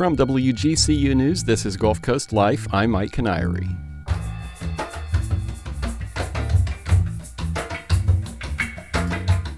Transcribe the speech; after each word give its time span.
From 0.00 0.16
WGCU 0.16 1.14
News, 1.14 1.44
this 1.44 1.66
is 1.66 1.76
Gulf 1.76 2.00
Coast 2.00 2.32
Life. 2.32 2.66
I'm 2.72 2.92
Mike 2.92 3.10
Kiniry. 3.10 3.68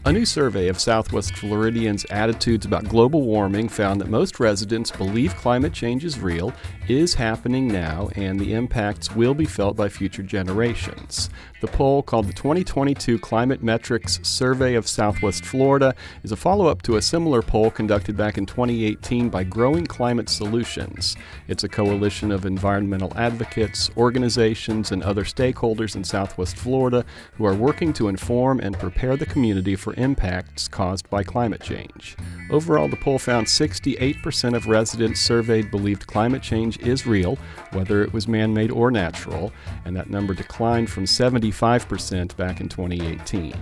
A 0.04 0.12
new 0.12 0.26
survey 0.26 0.66
of 0.66 0.80
Southwest 0.80 1.36
Floridians' 1.36 2.04
attitudes 2.10 2.66
about 2.66 2.88
global 2.88 3.22
warming 3.22 3.68
found 3.68 4.00
that 4.00 4.08
most 4.08 4.40
residents 4.40 4.90
believe 4.90 5.32
climate 5.36 5.72
change 5.72 6.04
is 6.04 6.18
real, 6.18 6.52
is 6.88 7.14
happening 7.14 7.68
now, 7.68 8.08
and 8.16 8.40
the 8.40 8.52
impacts 8.52 9.14
will 9.14 9.34
be 9.34 9.46
felt 9.46 9.76
by 9.76 9.88
future 9.88 10.24
generations. 10.24 11.30
The 11.62 11.68
poll, 11.68 12.02
called 12.02 12.26
the 12.26 12.32
2022 12.32 13.20
Climate 13.20 13.62
Metrics 13.62 14.18
Survey 14.24 14.74
of 14.74 14.88
Southwest 14.88 15.44
Florida, 15.44 15.94
is 16.24 16.32
a 16.32 16.36
follow 16.36 16.66
up 16.66 16.82
to 16.82 16.96
a 16.96 17.02
similar 17.02 17.40
poll 17.40 17.70
conducted 17.70 18.16
back 18.16 18.36
in 18.36 18.46
2018 18.46 19.28
by 19.28 19.44
Growing 19.44 19.86
Climate 19.86 20.28
Solutions. 20.28 21.14
It's 21.46 21.62
a 21.62 21.68
coalition 21.68 22.32
of 22.32 22.46
environmental 22.46 23.12
advocates, 23.16 23.92
organizations, 23.96 24.90
and 24.90 25.04
other 25.04 25.22
stakeholders 25.22 25.94
in 25.94 26.02
Southwest 26.02 26.56
Florida 26.56 27.04
who 27.34 27.46
are 27.46 27.54
working 27.54 27.92
to 27.92 28.08
inform 28.08 28.58
and 28.58 28.76
prepare 28.76 29.16
the 29.16 29.24
community 29.24 29.76
for 29.76 29.94
impacts 29.94 30.66
caused 30.66 31.08
by 31.10 31.22
climate 31.22 31.62
change. 31.62 32.16
Overall, 32.50 32.88
the 32.88 32.96
poll 32.96 33.20
found 33.20 33.46
68% 33.46 34.56
of 34.56 34.66
residents 34.66 35.20
surveyed 35.20 35.70
believed 35.70 36.08
climate 36.08 36.42
change 36.42 36.78
is 36.80 37.06
real, 37.06 37.38
whether 37.70 38.02
it 38.02 38.12
was 38.12 38.26
man 38.26 38.52
made 38.52 38.72
or 38.72 38.90
natural, 38.90 39.52
and 39.84 39.94
that 39.94 40.10
number 40.10 40.34
declined 40.34 40.90
from 40.90 41.06
75% 41.52 42.36
back 42.36 42.60
in 42.60 42.68
2018. 42.68 43.54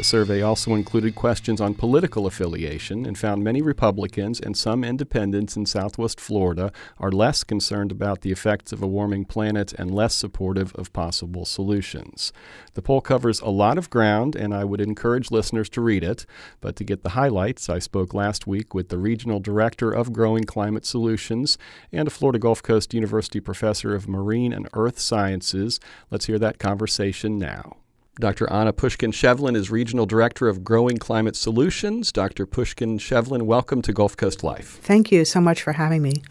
The 0.00 0.04
survey 0.04 0.40
also 0.40 0.72
included 0.72 1.14
questions 1.14 1.60
on 1.60 1.74
political 1.74 2.24
affiliation 2.24 3.04
and 3.04 3.18
found 3.18 3.44
many 3.44 3.60
Republicans 3.60 4.40
and 4.40 4.56
some 4.56 4.82
independents 4.82 5.56
in 5.56 5.66
southwest 5.66 6.18
Florida 6.18 6.72
are 6.98 7.12
less 7.12 7.44
concerned 7.44 7.92
about 7.92 8.22
the 8.22 8.32
effects 8.32 8.72
of 8.72 8.82
a 8.82 8.86
warming 8.86 9.26
planet 9.26 9.74
and 9.74 9.94
less 9.94 10.14
supportive 10.14 10.74
of 10.76 10.90
possible 10.94 11.44
solutions. 11.44 12.32
The 12.72 12.80
poll 12.80 13.02
covers 13.02 13.42
a 13.42 13.50
lot 13.50 13.76
of 13.76 13.90
ground, 13.90 14.36
and 14.36 14.54
I 14.54 14.64
would 14.64 14.80
encourage 14.80 15.30
listeners 15.30 15.68
to 15.68 15.82
read 15.82 16.02
it. 16.02 16.24
But 16.62 16.76
to 16.76 16.84
get 16.84 17.02
the 17.02 17.10
highlights, 17.10 17.68
I 17.68 17.78
spoke 17.78 18.14
last 18.14 18.46
week 18.46 18.72
with 18.72 18.88
the 18.88 18.96
Regional 18.96 19.38
Director 19.38 19.90
of 19.90 20.14
Growing 20.14 20.44
Climate 20.44 20.86
Solutions 20.86 21.58
and 21.92 22.08
a 22.08 22.10
Florida 22.10 22.38
Gulf 22.38 22.62
Coast 22.62 22.94
University 22.94 23.38
professor 23.38 23.94
of 23.94 24.08
marine 24.08 24.54
and 24.54 24.66
earth 24.72 24.98
sciences. 24.98 25.78
Let's 26.10 26.24
hear 26.24 26.38
that 26.38 26.58
conversation 26.58 27.38
now. 27.38 27.79
Dr. 28.20 28.52
Anna 28.52 28.72
Puszkin-Chevlin 28.72 29.56
is 29.56 29.70
Regional 29.70 30.04
Director 30.04 30.46
of 30.46 30.62
Growing 30.62 30.98
Climate 30.98 31.34
Solutions. 31.34 32.12
Dr. 32.12 32.46
Puszkin-Chevlin, 32.46 33.42
welcome 33.42 33.80
to 33.80 33.94
Gulf 33.94 34.14
Coast 34.14 34.44
Life. 34.44 34.78
Thank 34.82 35.10
you 35.10 35.24
so 35.24 35.40
much 35.40 35.62
for 35.62 35.72
having 35.72 36.02
me. 36.02 36.22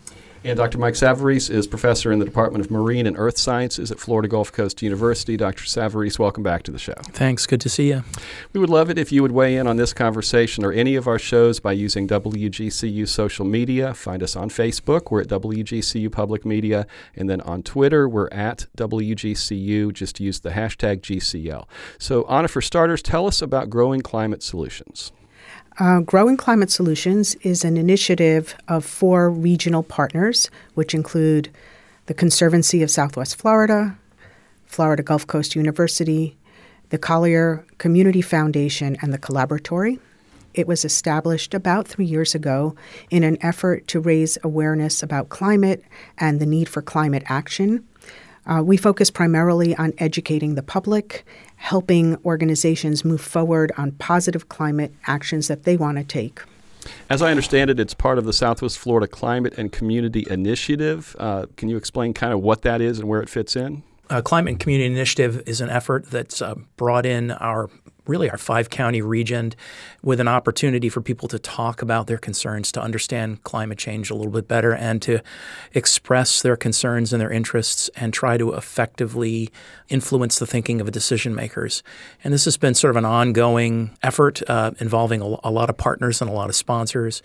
And 0.42 0.56
Dr. 0.56 0.78
Mike 0.78 0.94
Savarese 0.94 1.50
is 1.50 1.68
professor 1.68 2.14
in 2.14 2.20
the 2.20 2.26
Department 2.26 2.64
of 2.64 2.72
Marine 2.72 3.06
and 3.06 3.18
Earth 3.18 3.38
Sciences 3.38 3.92
at 3.92 4.00
Florida 4.00 4.30
Gulf 4.30 4.54
Coast 4.54 4.82
University. 4.82 5.36
Dr. 5.36 5.66
Savarese, 5.66 6.18
welcome 6.18 6.44
back 6.44 6.64
to 6.64 6.72
the 6.72 6.80
show. 6.80 6.94
Thanks. 7.12 7.46
Good 7.46 7.60
to 7.60 7.70
see 7.70 7.90
you. 7.90 8.06
We 8.54 8.62
would 8.62 8.70
love 8.70 8.90
it 8.90 8.98
if 8.98 9.12
you 9.12 9.22
would 9.22 9.34
weigh 9.34 9.58
in 9.58 9.68
on 9.68 9.76
this 9.76 9.92
conversation 9.92 10.64
or 10.64 10.72
any 10.72 10.96
of 10.96 11.10
our 11.10 11.20
shows 11.20 11.60
by 11.60 11.74
using 11.74 12.08
WGCU 12.08 13.06
social 13.06 13.44
media. 13.44 13.94
Find 13.94 14.24
us 14.24 14.38
on 14.38 14.50
Facebook. 14.50 15.12
We're 15.12 15.22
at 15.22 15.28
WGCU 15.28 16.10
Public 16.10 16.46
Media. 16.46 16.88
And 17.18 17.30
then 17.30 17.42
on 17.42 17.62
Twitter, 17.62 18.08
we're 18.08 18.30
at 18.30 18.68
WGCU. 18.78 19.92
Just 19.92 20.22
use 20.22 20.40
the 20.40 20.52
hashtag 20.52 21.02
GCL. 21.02 21.68
So, 21.98 22.24
Anna, 22.30 22.48
for 22.48 22.62
starters, 22.62 23.02
tell 23.02 23.28
us 23.28 23.42
about 23.42 23.70
Growing 23.70 24.00
Climate 24.00 24.42
Solutions. 24.42 25.12
Uh, 25.80 26.02
Growing 26.02 26.36
Climate 26.36 26.70
Solutions 26.70 27.36
is 27.36 27.64
an 27.64 27.78
initiative 27.78 28.56
of 28.68 28.84
four 28.84 29.30
regional 29.30 29.84
partners, 29.84 30.50
which 30.74 30.94
include 30.94 31.50
the 32.08 32.14
Conservancy 32.14 32.82
of 32.84 32.92
Southwest 32.92 33.38
Florida, 33.38 33.98
Florida 34.66 35.04
Gulf 35.04 35.26
Coast 35.26 35.56
University, 35.56 36.36
the 36.90 36.98
Collier 36.98 37.66
Community 37.78 38.22
Foundation, 38.22 38.98
and 39.02 39.14
the 39.14 39.18
Collaboratory. 39.18 40.00
It 40.54 40.68
was 40.68 40.84
established 40.84 41.54
about 41.54 41.88
three 41.88 42.06
years 42.06 42.36
ago 42.36 42.76
in 43.10 43.24
an 43.24 43.38
effort 43.42 43.88
to 43.88 44.00
raise 44.00 44.38
awareness 44.44 45.02
about 45.02 45.30
climate 45.30 45.84
and 46.18 46.40
the 46.40 46.46
need 46.46 46.68
for 46.68 46.82
climate 46.82 47.24
action. 47.28 47.88
Uh, 48.46 48.64
we 48.64 48.76
focus 48.76 49.12
primarily 49.12 49.76
on 49.76 49.94
educating 50.00 50.56
the 50.56 50.64
public 50.64 51.26
helping 51.60 52.16
organizations 52.24 53.04
move 53.04 53.20
forward 53.20 53.70
on 53.78 53.92
positive 53.92 54.48
climate 54.48 54.94
actions 55.08 55.50
that 55.50 55.64
they 55.64 55.76
want 55.76 55.98
to 55.98 56.04
take. 56.06 56.42
As 57.10 57.22
I 57.22 57.32
understand 57.32 57.70
it, 57.70 57.80
it's 57.82 57.94
part 57.94 58.18
of 58.18 58.24
the 58.24 58.32
Southwest 58.32 58.80
Florida 58.80 59.08
Climate 59.08 59.54
and 59.58 59.70
Community 59.70 60.26
Initiative. 60.30 61.18
Uh, 61.20 61.48
can 61.58 61.68
you 61.68 61.76
explain 61.76 62.14
kind 62.14 62.32
of 62.32 62.40
what 62.40 62.62
that 62.62 62.80
is 62.80 62.98
and 62.98 63.10
where 63.10 63.22
it 63.22 63.28
fits 63.28 63.58
in? 63.58 63.84
Uh, 64.10 64.22
Climate 64.22 64.52
and 64.52 64.60
Community 64.60 64.92
Initiative 64.92 65.44
is 65.46 65.62
an 65.62 65.70
effort 65.70 66.10
that's 66.10 66.42
uh, 66.42 66.56
brought 66.78 67.06
in 67.06 67.32
our 67.32 67.70
really 68.08 68.30
our 68.30 68.38
five 68.40 68.72
county 68.72 69.04
region 69.04 69.54
with 70.02 70.20
an 70.20 70.28
opportunity 70.28 70.90
for 70.90 71.00
people 71.00 71.28
to 71.28 71.38
talk 71.38 71.84
about 71.84 72.08
their 72.08 72.18
concerns, 72.18 72.72
to 72.72 72.82
understand 72.82 73.44
climate 73.44 73.78
change 73.78 74.10
a 74.10 74.16
little 74.16 74.32
bit 74.32 74.48
better, 74.48 74.74
and 74.74 75.00
to 75.04 75.20
express 75.74 76.42
their 76.42 76.58
concerns 76.58 77.14
and 77.14 77.22
their 77.22 77.32
interests 77.32 77.88
and 77.96 78.12
try 78.12 78.36
to 78.36 78.54
effectively 78.54 79.52
influence 79.90 80.40
the 80.40 80.48
thinking 80.48 80.82
of 80.82 80.92
decision 80.92 81.36
makers. 81.36 81.84
And 82.24 82.34
this 82.34 82.46
has 82.46 82.58
been 82.58 82.74
sort 82.74 82.90
of 82.90 82.98
an 82.98 83.06
ongoing 83.06 83.92
effort 84.02 84.42
uh, 84.50 84.72
involving 84.80 85.22
a, 85.22 85.36
a 85.44 85.52
lot 85.52 85.70
of 85.70 85.78
partners 85.78 86.20
and 86.20 86.30
a 86.30 86.34
lot 86.34 86.50
of 86.50 86.56
sponsors 86.56 87.22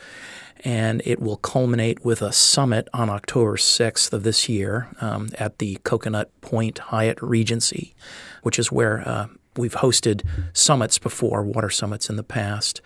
and 0.65 1.03
it 1.05 1.21
will 1.21 1.37
culminate 1.37 2.05
with 2.05 2.23
a 2.23 2.33
summit 2.33 2.89
on 2.95 3.11
October 3.11 3.57
6th 3.57 4.13
of 4.13 4.23
this 4.23 4.49
year 4.49 4.89
um, 5.01 5.29
at 5.39 5.59
the 5.59 5.79
Coconut 5.85 6.31
Point 6.41 6.79
Hyatt 6.79 7.21
Regency, 7.21 7.95
which 8.43 8.59
is 8.59 8.73
where 8.73 9.07
uh, 9.07 9.27
we've 9.57 9.75
hosted 9.75 10.23
summits 10.55 10.99
before, 10.99 11.43
water 11.43 11.71
summits 11.71 12.09
in 12.09 12.17
the 12.17 12.23
past. 12.23 12.81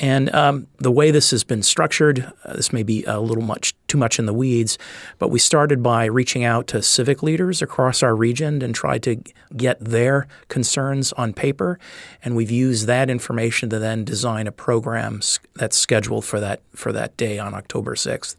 And 0.00 0.32
um, 0.34 0.68
the 0.78 0.92
way 0.92 1.10
this 1.10 1.30
has 1.32 1.42
been 1.42 1.62
structured, 1.62 2.32
uh, 2.44 2.52
this 2.54 2.72
may 2.72 2.82
be 2.82 3.04
a 3.04 3.18
little 3.20 3.42
much 3.42 3.74
too 3.88 3.98
much 3.98 4.18
in 4.18 4.26
the 4.26 4.34
weeds, 4.34 4.78
but 5.18 5.28
we 5.30 5.38
started 5.38 5.82
by 5.82 6.04
reaching 6.04 6.44
out 6.44 6.66
to 6.68 6.82
civic 6.82 7.22
leaders 7.22 7.62
across 7.62 8.02
our 8.02 8.14
region 8.14 8.62
and 8.62 8.74
tried 8.74 9.02
to 9.02 9.20
get 9.56 9.80
their 9.80 10.28
concerns 10.48 11.12
on 11.14 11.32
paper, 11.32 11.78
and 12.22 12.36
we've 12.36 12.50
used 12.50 12.86
that 12.86 13.10
information 13.10 13.70
to 13.70 13.78
then 13.78 14.04
design 14.04 14.46
a 14.46 14.52
program 14.52 15.20
that's 15.56 15.76
scheduled 15.76 16.24
for 16.24 16.38
that 16.38 16.60
for 16.74 16.92
that 16.92 17.16
day 17.16 17.38
on 17.38 17.54
October 17.54 17.96
sixth. 17.96 18.36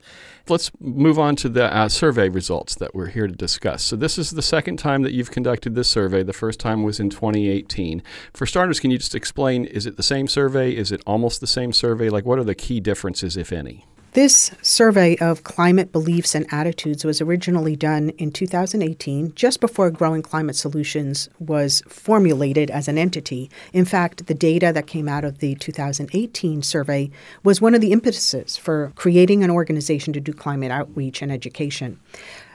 Let's 0.49 0.71
move 0.79 1.19
on 1.19 1.35
to 1.37 1.49
the 1.49 1.73
uh, 1.73 1.89
survey 1.89 2.29
results 2.29 2.75
that 2.75 2.95
we're 2.95 3.07
here 3.07 3.27
to 3.27 3.35
discuss. 3.35 3.83
So, 3.83 3.95
this 3.95 4.17
is 4.17 4.31
the 4.31 4.41
second 4.41 4.77
time 4.77 5.03
that 5.03 5.13
you've 5.13 5.31
conducted 5.31 5.75
this 5.75 5.87
survey. 5.87 6.23
The 6.23 6.33
first 6.33 6.59
time 6.59 6.83
was 6.83 6.99
in 6.99 7.09
2018. 7.09 8.01
For 8.33 8.45
starters, 8.45 8.79
can 8.79 8.91
you 8.91 8.97
just 8.97 9.15
explain 9.15 9.65
is 9.65 9.85
it 9.85 9.97
the 9.97 10.03
same 10.03 10.27
survey? 10.27 10.75
Is 10.75 10.91
it 10.91 11.01
almost 11.05 11.41
the 11.41 11.47
same 11.47 11.73
survey? 11.73 12.09
Like, 12.09 12.25
what 12.25 12.39
are 12.39 12.43
the 12.43 12.55
key 12.55 12.79
differences, 12.79 13.37
if 13.37 13.51
any? 13.51 13.85
This 14.13 14.51
survey 14.63 15.17
of 15.17 15.43
climate 15.43 15.91
beliefs 15.91 16.33
and 16.33 16.51
attitudes 16.51 17.05
was 17.05 17.21
originally 17.21 17.75
done 17.75 18.09
in 18.17 18.31
2018, 18.31 19.33
just 19.35 19.59
before 19.59 19.91
Growing 19.91 20.23
Climate 20.23 20.55
Solutions 20.55 21.29
was 21.37 21.83
formulated 21.87 22.71
as 22.71 22.87
an 22.87 22.97
entity. 22.97 23.51
In 23.71 23.85
fact, 23.85 24.25
the 24.25 24.33
data 24.33 24.71
that 24.73 24.87
came 24.87 25.07
out 25.07 25.23
of 25.23 25.37
the 25.37 25.53
2018 25.55 26.63
survey 26.63 27.11
was 27.43 27.61
one 27.61 27.75
of 27.75 27.81
the 27.81 27.91
impetuses 27.91 28.57
for 28.57 28.91
creating 28.95 29.43
an 29.43 29.51
organization 29.51 30.11
to 30.13 30.19
do 30.19 30.33
climate 30.33 30.71
outreach 30.71 31.21
and 31.21 31.31
education. 31.31 31.99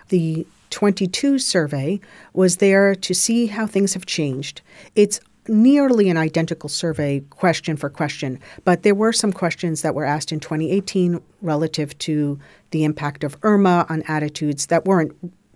The 0.08 0.48
22 0.70 1.38
survey 1.38 2.00
was 2.32 2.56
there 2.56 2.96
to 2.96 3.14
see 3.14 3.46
how 3.46 3.68
things 3.68 3.94
have 3.94 4.06
changed. 4.06 4.60
It's 4.96 5.20
nearly 5.48 6.08
an 6.08 6.16
identical 6.16 6.68
survey 6.68 7.20
question 7.30 7.76
for 7.76 7.90
question, 7.90 8.38
but 8.64 8.82
there 8.82 8.94
were 8.94 9.12
some 9.12 9.32
questions 9.32 9.82
that 9.82 9.94
were 9.94 10.04
asked 10.04 10.32
in 10.32 10.40
2018 10.40 11.20
relative 11.42 11.96
to 11.98 12.38
the 12.70 12.84
impact 12.84 13.24
of 13.24 13.36
Irma 13.42 13.86
on 13.88 14.02
attitudes 14.08 14.66
that 14.66 14.84
weren't 14.84 15.12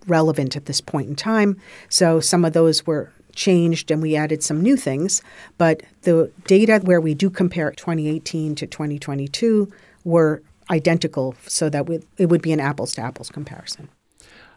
relevant 0.06 0.56
at 0.56 0.66
this 0.66 0.80
point 0.80 1.08
in 1.08 1.16
time. 1.16 1.56
So 1.88 2.20
some 2.20 2.44
of 2.44 2.52
those 2.52 2.86
were 2.86 3.12
changed 3.34 3.90
and 3.90 4.02
we 4.02 4.16
added 4.16 4.42
some 4.42 4.60
new 4.60 4.76
things, 4.76 5.22
but 5.58 5.82
the 6.02 6.30
data 6.46 6.80
where 6.82 7.00
we 7.00 7.14
do 7.14 7.30
compare 7.30 7.70
2018 7.70 8.54
to 8.56 8.66
2022 8.66 9.70
were 10.04 10.42
identical 10.70 11.34
so 11.46 11.68
that 11.70 11.88
it 12.16 12.26
would 12.26 12.42
be 12.42 12.52
an 12.52 12.60
apples 12.60 12.94
to 12.94 13.00
apples 13.00 13.30
comparison. 13.30 13.88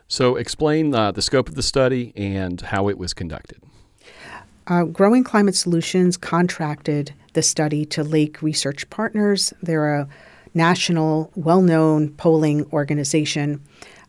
So, 0.07 0.36
explain 0.36 0.94
uh, 0.94 1.12
the 1.13 1.22
scope 1.22 1.48
of 1.48 1.56
the 1.56 1.63
study 1.63 2.12
and 2.18 2.60
how 2.60 2.89
it 2.89 2.98
was 2.98 3.13
conducted. 3.13 3.62
Uh, 4.72 4.86
Growing 4.86 5.26
Climate 5.26 5.58
Solutions 5.58 6.16
contracted 6.16 7.14
the 7.34 7.44
study 7.44 7.84
to 7.88 8.06
Lake 8.06 8.42
Research 8.42 8.90
Partners. 8.90 9.54
They're 9.62 9.96
a 9.96 10.08
national, 10.54 11.30
well 11.36 11.62
known 11.62 12.12
polling 12.12 12.66
organization. 12.72 13.62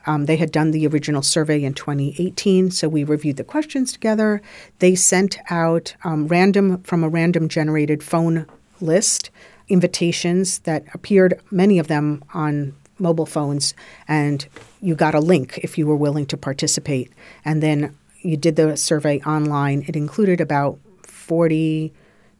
Um, 0.07 0.27
they 0.27 0.37
had 0.37 0.53
done 0.53 0.71
the 0.71 0.87
original 0.87 1.23
survey 1.23 1.65
in 1.65 1.75
2018, 1.75 2.71
so 2.71 2.89
we 2.89 3.03
reviewed 3.03 3.39
the 3.39 3.43
questions 3.43 3.93
together. 3.93 4.41
They 4.79 4.95
sent 4.95 5.37
out 5.51 5.97
um, 6.05 6.29
random 6.29 6.81
from 6.85 7.03
a 7.03 7.09
random 7.09 7.49
generated 7.49 8.01
phone 8.01 8.47
list 8.81 9.31
invitations 9.69 10.61
that 10.61 10.85
appeared, 10.95 11.41
many 11.51 11.81
of 11.81 11.89
them 11.89 12.23
on 12.35 12.73
mobile 13.01 13.27
phones, 13.27 13.75
and 14.07 14.47
you 14.81 14.95
got 14.95 15.17
a 15.17 15.21
link 15.21 15.59
if 15.65 15.77
you 15.77 15.89
were 15.89 15.97
willing 15.97 16.27
to 16.27 16.37
participate. 16.37 17.13
And 17.45 17.61
then 17.61 17.97
you 18.23 18.37
did 18.37 18.57
the 18.57 18.77
survey 18.77 19.21
online. 19.21 19.85
It 19.87 19.97
included 19.97 20.41
about 20.41 20.79
40 21.07 21.93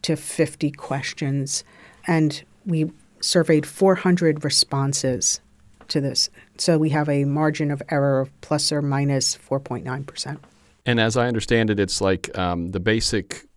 to 0.03 0.15
50 0.15 0.71
questions, 0.71 1.63
and 2.07 2.43
we 2.65 2.91
surveyed 3.21 3.65
400 3.65 4.43
responses 4.43 5.39
to 5.87 6.01
this. 6.01 6.29
So 6.57 6.77
we 6.77 6.89
have 6.89 7.09
a 7.09 7.25
margin 7.25 7.71
of 7.71 7.81
error 7.89 8.21
of 8.21 8.41
plus 8.41 8.71
or 8.71 8.81
minus 8.81 9.37
4.9%. 9.37 10.39
And 10.85 10.99
as 10.99 11.15
I 11.15 11.27
understand 11.27 11.69
it, 11.69 11.79
it's 11.79 12.01
like 12.01 12.37
um, 12.37 12.69
the 12.69 12.79
basic 12.79 13.47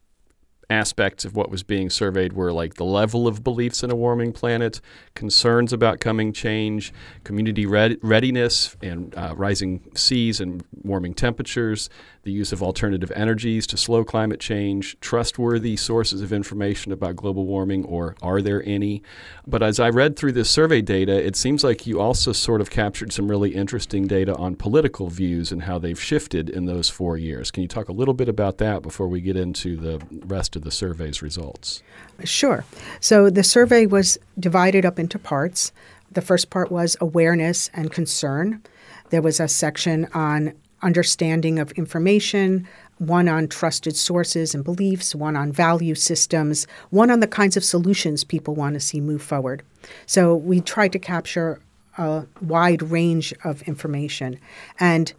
aspects 0.69 1.25
of 1.25 1.37
what 1.37 1.51
was 1.51 1.63
being 1.63 1.89
surveyed 1.91 2.33
were 2.33 2.53
like 2.53 2.75
the 2.75 2.85
level 2.85 3.29
of 3.29 3.45
beliefs 3.45 3.83
in 3.83 3.91
a 3.91 3.95
warming 3.95 4.33
planet, 4.33 4.81
concerns 5.15 5.73
about 5.73 6.01
coming 6.01 6.33
change, 6.33 6.93
community 7.25 7.67
readiness, 7.67 8.77
and 8.83 9.15
uh, 9.17 9.35
rising 9.37 9.89
seas 9.95 10.41
and 10.41 10.65
warming 10.83 11.15
temperatures, 11.15 11.89
the 12.27 12.33
use 12.33 12.53
of 12.53 12.61
alternative 12.61 13.13
energies 13.15 13.69
to 13.69 13.77
slow 13.77 14.05
climate 14.05 14.41
change, 14.41 14.99
trustworthy 15.01 15.77
sources 15.77 16.21
of 16.21 16.33
information 16.33 16.91
about 16.91 17.15
global 17.15 17.47
warming, 17.47 17.85
or 17.85 18.17
are 18.21 18.43
there 18.43 18.65
any? 18.67 19.01
But 19.47 19.63
as 19.63 19.79
I 19.79 19.91
read 19.91 20.17
through 20.17 20.33
this 20.33 20.51
survey 20.51 20.83
data, 20.83 21.25
it 21.25 21.37
seems 21.37 21.63
like 21.63 21.87
you 21.87 22.01
also 22.01 22.33
sort 22.33 22.61
of 22.61 22.69
captured 22.69 23.13
some 23.13 23.31
really 23.31 23.55
interesting 23.55 24.09
data 24.09 24.35
on 24.35 24.57
political 24.57 25.09
views 25.09 25.53
and 25.53 25.63
how 25.63 25.79
they've 25.79 26.01
shifted 26.01 26.51
in 26.51 26.67
those 26.67 26.91
four 26.91 27.17
years. 27.17 27.53
Can 27.53 27.63
you 27.63 27.69
talk 27.69 27.89
a 27.89 27.93
little 27.93 28.13
bit 28.13 28.29
about 28.29 28.59
that 28.59 28.83
before 28.83 29.07
we 29.07 29.21
get 29.21 29.37
into 29.37 29.77
the 29.77 30.05
rest 30.27 30.57
of 30.57 30.65
the 30.65 30.73
survey's 30.73 31.23
results? 31.23 31.81
Sure. 32.25 32.65
So 32.99 33.31
the 33.31 33.45
survey 33.45 33.87
was 33.87 34.19
divided 34.37 34.85
up 34.85 34.99
into 34.99 35.17
parts. 35.17 35.71
The 36.11 36.23
first 36.23 36.51
part 36.51 36.73
was 36.73 36.97
awareness 37.01 37.71
and 37.73 37.93
concern. 37.93 38.65
There 39.11 39.23
was 39.23 39.39
a 39.39 39.47
section 39.47 40.09
on 40.13 40.55
understanding 40.87 41.59
of 41.59 41.73
information, 41.73 42.67
one 42.99 43.29
on 43.29 43.49
trusted 43.49 43.97
sources 43.97 44.55
and 44.55 44.63
beliefs, 44.65 45.15
one 45.15 45.37
on 45.37 45.51
value 45.51 45.97
systems, 45.97 46.67
one 46.91 47.11
on 47.11 47.19
the 47.19 47.27
kinds 47.27 47.57
of 47.57 47.65
solutions 47.65 48.23
people 48.23 48.55
want 48.55 48.75
to 48.75 48.81
see 48.81 49.01
move 49.01 49.21
forward. 49.21 49.65
So 50.07 50.37
we 50.37 50.61
tried 50.61 50.93
to 50.93 51.01
capture 51.01 51.61
a 51.99 52.25
wide 52.41 52.83
range 52.83 53.35
of 53.43 53.63
information. 53.63 54.39
And 54.79 55.13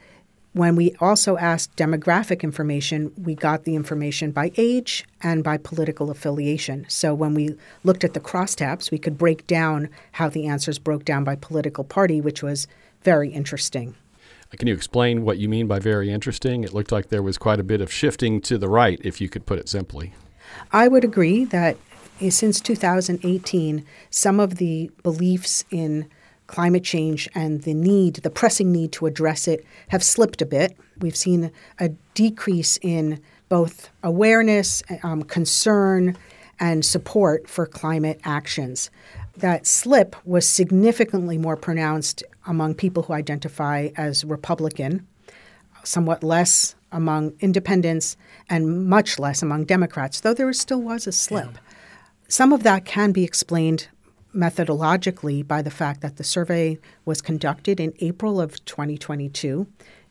when 0.53 0.75
we 0.75 0.95
also 1.01 1.37
asked 1.37 1.75
demographic 1.75 2.41
information, 2.43 3.11
we 3.21 3.35
got 3.35 3.65
the 3.65 3.75
information 3.75 4.31
by 4.31 4.51
age 4.55 5.05
and 5.21 5.43
by 5.43 5.57
political 5.57 6.09
affiliation. 6.09 6.85
So 6.87 7.13
when 7.13 7.33
we 7.33 7.57
looked 7.83 8.05
at 8.05 8.13
the 8.13 8.19
crosstabs, 8.21 8.89
we 8.89 8.97
could 8.97 9.17
break 9.17 9.45
down 9.47 9.89
how 10.13 10.29
the 10.29 10.47
answers 10.47 10.79
broke 10.79 11.03
down 11.03 11.25
by 11.25 11.35
political 11.35 11.83
party, 11.83 12.21
which 12.21 12.41
was 12.41 12.67
very 13.03 13.29
interesting. 13.29 13.95
Can 14.51 14.67
you 14.67 14.73
explain 14.73 15.23
what 15.23 15.37
you 15.37 15.49
mean 15.49 15.67
by 15.67 15.79
very 15.79 16.09
interesting? 16.11 16.63
It 16.63 16.73
looked 16.73 16.91
like 16.91 17.09
there 17.09 17.21
was 17.21 17.37
quite 17.37 17.59
a 17.59 17.63
bit 17.63 17.81
of 17.81 17.91
shifting 17.91 18.39
to 18.41 18.57
the 18.57 18.69
right, 18.69 18.99
if 19.03 19.19
you 19.19 19.27
could 19.29 19.45
put 19.45 19.59
it 19.59 19.67
simply. 19.67 20.13
I 20.71 20.87
would 20.87 21.03
agree 21.03 21.43
that 21.45 21.77
since 22.29 22.61
2018, 22.61 23.85
some 24.09 24.39
of 24.39 24.55
the 24.55 24.89
beliefs 25.03 25.65
in 25.69 26.09
climate 26.47 26.83
change 26.83 27.29
and 27.35 27.63
the 27.63 27.73
need, 27.73 28.15
the 28.15 28.29
pressing 28.29 28.71
need 28.71 28.91
to 28.93 29.05
address 29.05 29.47
it, 29.47 29.65
have 29.89 30.03
slipped 30.03 30.41
a 30.41 30.45
bit. 30.45 30.77
We've 30.99 31.15
seen 31.15 31.51
a 31.79 31.89
decrease 32.13 32.79
in 32.81 33.21
both 33.49 33.89
awareness, 34.01 34.81
um, 35.03 35.23
concern, 35.23 36.17
and 36.59 36.83
support 36.83 37.49
for 37.49 37.65
climate 37.65 38.19
actions. 38.23 38.89
That 39.35 39.67
slip 39.67 40.15
was 40.25 40.47
significantly 40.47 41.37
more 41.37 41.55
pronounced 41.55 42.23
among 42.47 42.75
people 42.75 43.03
who 43.03 43.13
identify 43.13 43.89
as 43.95 44.23
Republican, 44.25 45.05
somewhat 45.83 46.23
less 46.23 46.75
among 46.91 47.33
independents, 47.39 48.17
and 48.49 48.87
much 48.87 49.19
less 49.19 49.41
among 49.41 49.65
Democrats, 49.65 50.21
though 50.21 50.33
there 50.33 50.51
still 50.53 50.81
was 50.81 51.05
a 51.05 51.11
slip. 51.11 51.51
Yeah. 51.53 51.59
Some 52.29 52.53
of 52.53 52.63
that 52.63 52.85
can 52.85 53.11
be 53.11 53.23
explained 53.23 53.87
methodologically 54.35 55.45
by 55.45 55.61
the 55.61 55.71
fact 55.71 56.01
that 56.01 56.17
the 56.17 56.23
survey 56.23 56.77
was 57.05 57.21
conducted 57.21 57.79
in 57.79 57.93
April 57.99 58.39
of 58.39 58.63
2022 58.65 59.67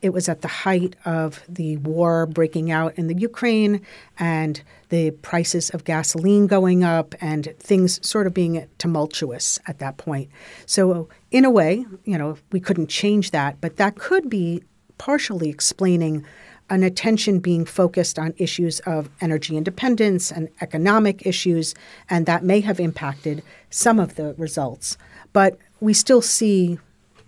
it 0.06 0.12
was 0.12 0.28
at 0.28 0.40
the 0.40 0.48
height 0.48 0.94
of 1.04 1.42
the 1.48 1.76
war 1.78 2.26
breaking 2.26 2.70
out 2.70 2.94
in 2.96 3.08
the 3.08 3.18
Ukraine 3.18 3.80
and 4.18 4.62
the 4.88 5.10
prices 5.10 5.68
of 5.70 5.82
gasoline 5.82 6.46
going 6.46 6.84
up 6.84 7.14
and 7.20 7.52
things 7.58 7.98
sort 8.06 8.28
of 8.28 8.32
being 8.32 8.66
tumultuous 8.78 9.58
at 9.66 9.80
that 9.80 9.96
point. 9.96 10.30
So, 10.64 11.08
in 11.32 11.44
a 11.44 11.50
way, 11.50 11.84
you 12.04 12.16
know, 12.16 12.38
we 12.52 12.60
couldn't 12.60 12.88
change 12.88 13.32
that, 13.32 13.60
but 13.60 13.76
that 13.76 13.96
could 13.96 14.30
be 14.30 14.62
partially 14.96 15.50
explaining 15.50 16.24
an 16.70 16.84
attention 16.84 17.40
being 17.40 17.64
focused 17.64 18.18
on 18.18 18.32
issues 18.38 18.78
of 18.80 19.10
energy 19.20 19.56
independence 19.56 20.30
and 20.30 20.48
economic 20.60 21.26
issues, 21.26 21.74
and 22.08 22.26
that 22.26 22.44
may 22.44 22.60
have 22.60 22.78
impacted 22.78 23.42
some 23.70 23.98
of 23.98 24.14
the 24.14 24.34
results. 24.34 24.96
But 25.32 25.58
we 25.80 25.92
still 25.92 26.22
see, 26.22 26.78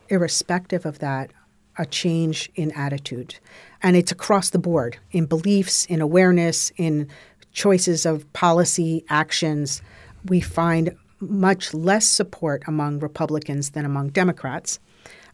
irrespective 0.09 0.87
of 0.87 1.01
that, 1.01 1.33
a 1.79 1.87
change 1.87 2.51
in 2.55 2.73
attitude. 2.73 3.37
And 3.83 3.97
it's 3.97 4.13
across 4.13 4.51
the 4.51 4.59
board 4.59 4.99
in 5.13 5.27
beliefs, 5.27 5.87
in 5.87 6.01
awareness, 6.01 6.73
in 6.77 7.09
choices 7.53 8.05
of 8.05 8.31
policy 8.33 9.05
actions. 9.09 9.81
We 10.27 10.41
find 10.41 10.97
much 11.21 11.73
less 11.73 12.07
support 12.07 12.63
among 12.67 13.01
Republicans 13.01 13.71
than 13.71 13.85
among 13.85 14.11
Democrats. 14.11 14.79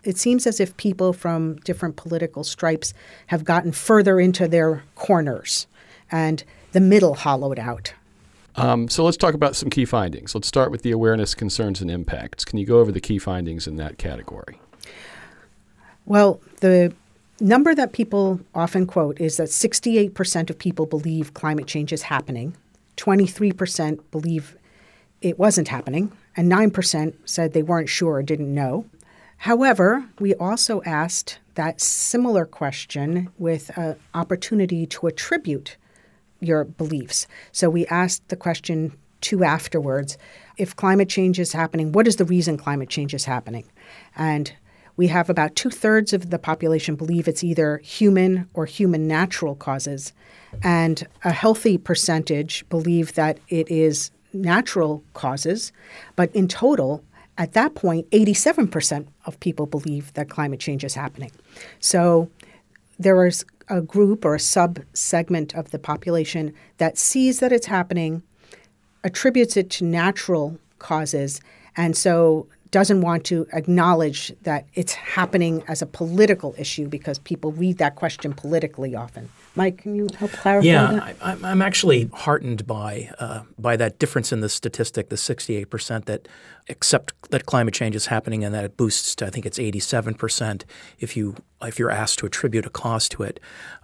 It 0.03 0.19
seems 0.19 0.47
as 0.47 0.61
if 0.61 0.77
people 0.77 1.13
from 1.13 1.57
different 1.57 1.97
political 1.97 2.45
stripes 2.45 2.93
have 3.29 3.45
gotten 3.45 3.73
further 3.73 4.21
into 4.21 4.47
their 4.47 4.83
corners 4.95 5.67
and 6.11 6.45
the 6.73 6.81
middle 6.81 7.15
hollowed 7.15 7.59
out. 7.59 7.95
Um, 8.57 8.89
so 8.89 9.05
let's 9.05 9.17
talk 9.17 9.35
about 9.35 9.57
some 9.57 9.71
key 9.71 9.85
findings. 9.85 10.35
Let's 10.35 10.47
start 10.47 10.71
with 10.71 10.83
the 10.83 10.93
awareness, 10.93 11.35
concerns, 11.35 11.81
and 11.81 11.91
impacts. 11.91 12.45
Can 12.45 12.59
you 12.59 12.67
go 12.67 12.79
over 12.79 12.93
the 12.93 13.01
key 13.01 13.19
findings 13.19 13.67
in 13.67 13.77
that 13.77 13.99
category? 13.99 14.61
Well, 16.07 16.41
the 16.61 16.93
number 17.41 17.75
that 17.75 17.93
people 17.93 18.41
often 18.55 18.87
quote 18.87 19.21
is 19.21 19.39
that 19.39 19.49
68% 19.49 20.51
of 20.51 20.59
people 20.59 20.87
believe 20.87 21.35
climate 21.35 21.67
change 21.67 21.93
is 21.93 22.03
happening, 22.03 22.57
23% 22.97 24.01
believe 24.11 24.57
it 25.21 25.39
wasn't 25.39 25.69
happening, 25.69 26.13
and 26.37 26.51
9% 26.51 27.15
said 27.25 27.53
they 27.53 27.63
weren't 27.63 27.89
sure 27.89 28.15
or 28.15 28.23
didn't 28.23 28.53
know. 28.53 28.85
However, 29.39 30.07
we 30.19 30.35
also 30.35 30.83
asked 30.85 31.39
that 31.55 31.81
similar 31.81 32.45
question 32.45 33.31
with 33.39 33.77
an 33.77 33.97
opportunity 34.13 34.87
to 34.87 35.07
attribute 35.07 35.77
your 36.41 36.65
beliefs. 36.65 37.27
So 37.53 37.71
we 37.71 37.87
asked 37.87 38.29
the 38.29 38.37
question 38.37 38.97
two 39.21 39.43
afterwards 39.43 40.19
if 40.59 40.77
climate 40.77 41.09
change 41.09 41.41
is 41.41 41.53
happening, 41.53 41.93
what 41.93 42.07
is 42.07 42.17
the 42.17 42.25
reason 42.25 42.57
climate 42.57 42.89
change 42.89 43.15
is 43.15 43.25
happening? 43.25 43.65
And 44.17 44.53
we 44.97 45.09
have 45.09 45.29
about 45.29 45.57
two 45.57 45.71
thirds 45.71 46.13
of 46.13 46.31
the 46.31 46.39
population 46.39 46.95
believe 46.95 47.27
it's 47.27 47.45
either 47.45 47.79
human 47.79 48.49
or 48.55 48.67
human 48.67 49.07
natural 49.09 49.55
causes, 49.55 50.13
and 50.63 51.07
a 51.25 51.33
healthy 51.33 51.77
percentage 51.79 52.69
believe 52.69 53.15
that 53.15 53.39
it 53.49 53.71
is 53.71 54.11
natural 54.33 55.03
causes. 55.15 55.73
But 56.17 56.35
in 56.35 56.49
total, 56.49 57.03
at 57.39 57.53
that 57.53 57.75
point, 57.75 58.09
87% 58.11 59.07
of 59.27 59.41
people 59.41 59.67
believe 59.67 60.13
that 60.15 60.29
climate 60.29 60.61
change 60.61 60.85
is 60.85 60.95
happening. 60.95 61.33
So 61.81 62.31
there 62.99 63.27
is 63.27 63.45
a 63.69 63.81
group 63.81 64.25
or 64.25 64.35
a 64.35 64.41
sub 64.41 64.81
segment 64.93 65.55
of 65.55 65.71
the 65.71 65.79
population 65.79 66.53
that 66.79 66.99
sees 66.99 67.41
that 67.41 67.53
it's 67.53 67.67
happening, 67.67 68.23
attributes 69.03 69.57
it 69.57 69.71
to 69.71 69.85
natural 69.85 70.59
causes, 70.79 71.41
and 71.77 71.97
so 71.97 72.47
doesn't 72.71 73.01
want 73.03 73.25
to 73.25 73.47
acknowledge 73.53 74.33
that 74.43 74.67
it's 74.75 74.95
happening 74.95 75.63
as 75.69 75.81
a 75.81 75.87
political 75.87 76.55
issue 76.59 76.89
because 76.89 77.19
people 77.21 77.53
read 77.53 77.79
that 77.79 77.95
question 77.95 78.33
politically 78.33 78.95
often. 78.95 79.29
Mike, 79.57 79.79
can 79.79 79.95
you 79.95 80.09
help 80.19 80.33
clarify 80.33 80.67
yeah, 80.67 80.93
that? 80.93 81.17
I, 81.23 81.51
I'm 81.51 81.63
actually 81.63 82.11
heartened 82.13 82.67
by 82.67 83.11
uh, 83.21 83.43
by 83.57 83.77
that 83.77 84.01
difference 84.01 84.33
in 84.33 84.41
the 84.41 84.49
statistic, 84.49 85.11
the 85.11 85.17
68 85.17 85.71
percent 85.71 86.07
that 86.07 86.27
accept 86.69 87.13
that 87.31 87.47
climate 87.47 87.75
change 87.75 87.95
is 87.95 88.07
happening, 88.07 88.43
and 88.43 88.53
that 88.53 88.65
it 88.65 88.77
boosts 88.77 89.15
to 89.17 89.27
I 89.27 89.31
think 89.31 89.47
it's 89.47 89.61
87 89.61 90.15
percent 90.15 90.65
if 90.99 91.17
you 91.17 91.37
if 91.63 91.79
you're 91.79 91.93
asked 91.93 92.19
to 92.19 92.27
attribute 92.27 92.67
a 92.67 92.71
cause 92.71 93.09
to 93.11 93.23
it. 93.23 93.39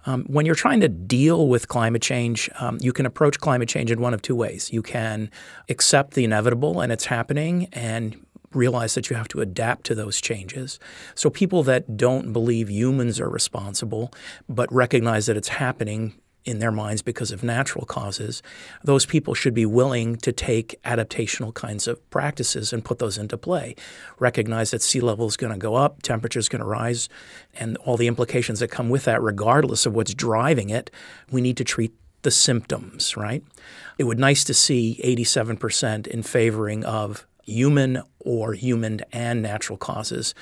Um, 0.05 0.25
when 0.25 0.45
you're 0.45 0.55
trying 0.55 0.81
to 0.81 0.89
deal 0.89 1.47
with 1.47 1.69
climate 1.69 2.01
change, 2.01 2.49
um, 2.59 2.77
you 2.81 2.91
can 2.91 3.05
approach 3.05 3.39
climate 3.39 3.69
change 3.69 3.91
in 3.91 4.01
one 4.01 4.13
of 4.13 4.21
two 4.21 4.35
ways. 4.35 4.73
You 4.73 4.81
can 4.81 5.31
accept 5.69 6.15
the 6.15 6.25
inevitable 6.25 6.81
and 6.81 6.91
it's 6.91 7.05
happening, 7.05 7.69
and 7.71 8.25
realize 8.53 8.95
that 8.95 9.09
you 9.09 9.15
have 9.15 9.27
to 9.29 9.41
adapt 9.41 9.85
to 9.85 9.95
those 9.95 10.19
changes. 10.21 10.79
So 11.15 11.29
people 11.29 11.63
that 11.63 11.97
don't 11.97 12.33
believe 12.33 12.69
humans 12.69 13.19
are 13.19 13.29
responsible 13.29 14.11
but 14.49 14.71
recognize 14.73 15.25
that 15.25 15.37
it's 15.37 15.49
happening 15.49 16.13
in 16.43 16.59
their 16.59 16.71
minds 16.71 17.01
because 17.01 17.31
of 17.31 17.43
natural 17.43 17.85
causes, 17.85 18.41
those 18.83 19.05
people 19.05 19.33
should 19.33 19.53
be 19.53 19.65
willing 19.65 20.15
to 20.17 20.31
take 20.31 20.81
adaptational 20.83 21.53
kinds 21.53 21.87
of 21.87 22.09
practices 22.09 22.73
and 22.73 22.83
put 22.83 22.99
those 22.99 23.17
into 23.17 23.37
play. 23.37 23.75
Recognize 24.17 24.71
that 24.71 24.81
sea 24.81 25.01
level 25.01 25.27
is 25.27 25.37
going 25.37 25.53
to 25.53 25.59
go 25.59 25.75
up, 25.75 26.01
temperature 26.01 26.39
is 26.39 26.49
going 26.49 26.61
to 26.61 26.65
rise, 26.65 27.09
and 27.53 27.77
all 27.77 27.97
the 27.97 28.07
implications 28.07 28.59
that 28.59 28.69
come 28.69 28.89
with 28.89 29.05
that, 29.05 29.21
regardless 29.21 29.85
of 29.85 29.93
what's 29.93 30.13
driving 30.13 30.69
it. 30.69 30.89
We 31.31 31.41
need 31.41 31.57
to 31.57 31.63
treat 31.63 31.93
the 32.23 32.31
symptoms, 32.31 33.15
right? 33.17 33.43
It 33.97 34.03
would 34.05 34.19
nice 34.19 34.43
to 34.45 34.53
see 34.53 34.99
87% 35.03 36.07
in 36.07 36.23
favoring 36.23 36.83
of 36.85 37.25
human 37.43 38.01
or 38.19 38.53
human 38.53 39.01
and 39.11 39.41
natural 39.41 39.77
causes 39.77 40.33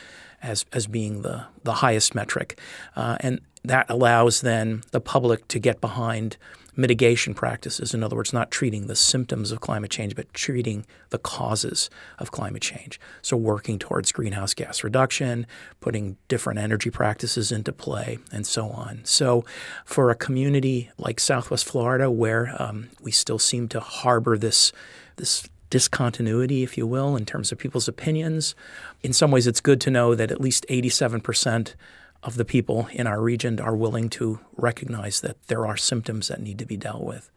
as, 0.42 0.66
as 0.74 0.88
being 0.88 1.22
the, 1.22 1.46
the 1.64 1.74
highest 1.74 2.16
metric. 2.16 2.60
Uh, 2.96 3.18
and 3.20 3.42
that 3.64 3.86
allows 3.90 4.42
then 4.42 4.84
the 4.92 5.02
public 5.02 5.48
to 5.50 5.60
get 5.60 5.82
behind 5.82 6.38
mitigation 6.80 7.34
practices. 7.34 7.94
In 7.94 8.04
other 8.04 8.16
words, 8.16 8.32
not 8.32 8.52
treating 8.52 8.88
the 8.88 8.96
symptoms 8.96 9.52
of 9.52 9.60
climate 9.60 9.92
change, 9.92 10.16
but 10.16 10.34
treating 10.34 10.86
the 11.10 11.18
causes 11.18 11.90
of 12.18 12.32
climate 12.32 12.62
change. 12.62 13.00
So, 13.22 13.36
working 13.36 13.80
towards 13.80 14.14
greenhouse 14.14 14.54
gas 14.54 14.84
reduction, 14.84 15.46
putting 15.82 16.16
different 16.30 16.60
energy 16.60 16.90
practices 16.90 17.52
into 17.52 17.74
play, 17.74 18.18
and 18.32 18.48
so 18.48 18.70
on. 18.70 19.02
So, 19.04 19.44
for 19.84 20.10
a 20.10 20.16
community 20.16 20.90
like 20.98 21.20
Southwest 21.20 21.66
Florida, 21.66 22.10
where 22.10 22.56
um, 22.58 22.90
we 23.02 23.12
still 23.12 23.40
seem 23.40 23.68
to 23.70 23.82
harbor 23.82 24.38
this, 24.38 24.72
this 25.18 25.50
discontinuity, 25.70 26.64
if 26.64 26.78
you 26.78 26.88
will, 26.88 27.16
in 27.16 27.26
terms 27.26 27.52
of 27.52 27.58
people's 27.58 27.88
opinions, 27.88 28.56
in 29.02 29.14
some 29.14 29.32
ways 29.32 29.48
it's 29.48 29.62
good 29.62 29.80
to 29.82 29.92
know 29.92 30.16
that 30.16 30.32
at 30.32 30.42
least 30.42 30.66
87 30.70 31.22
percent 31.22 31.76
of 32.24 32.36
the 32.36 32.46
people 32.46 32.88
in 32.92 33.08
our 33.08 33.22
region 33.22 33.60
are 33.60 33.76
willing 33.76 34.10
to 34.10 34.40
recognize 34.58 35.22
that 35.22 35.42
there 35.48 35.66
are 35.66 35.78
symptoms 35.78 36.28
that 36.28 36.42
need 36.42 36.60
to 36.60 36.66
be 36.66 36.76
dealt 36.76 37.04
with. 37.04 37.32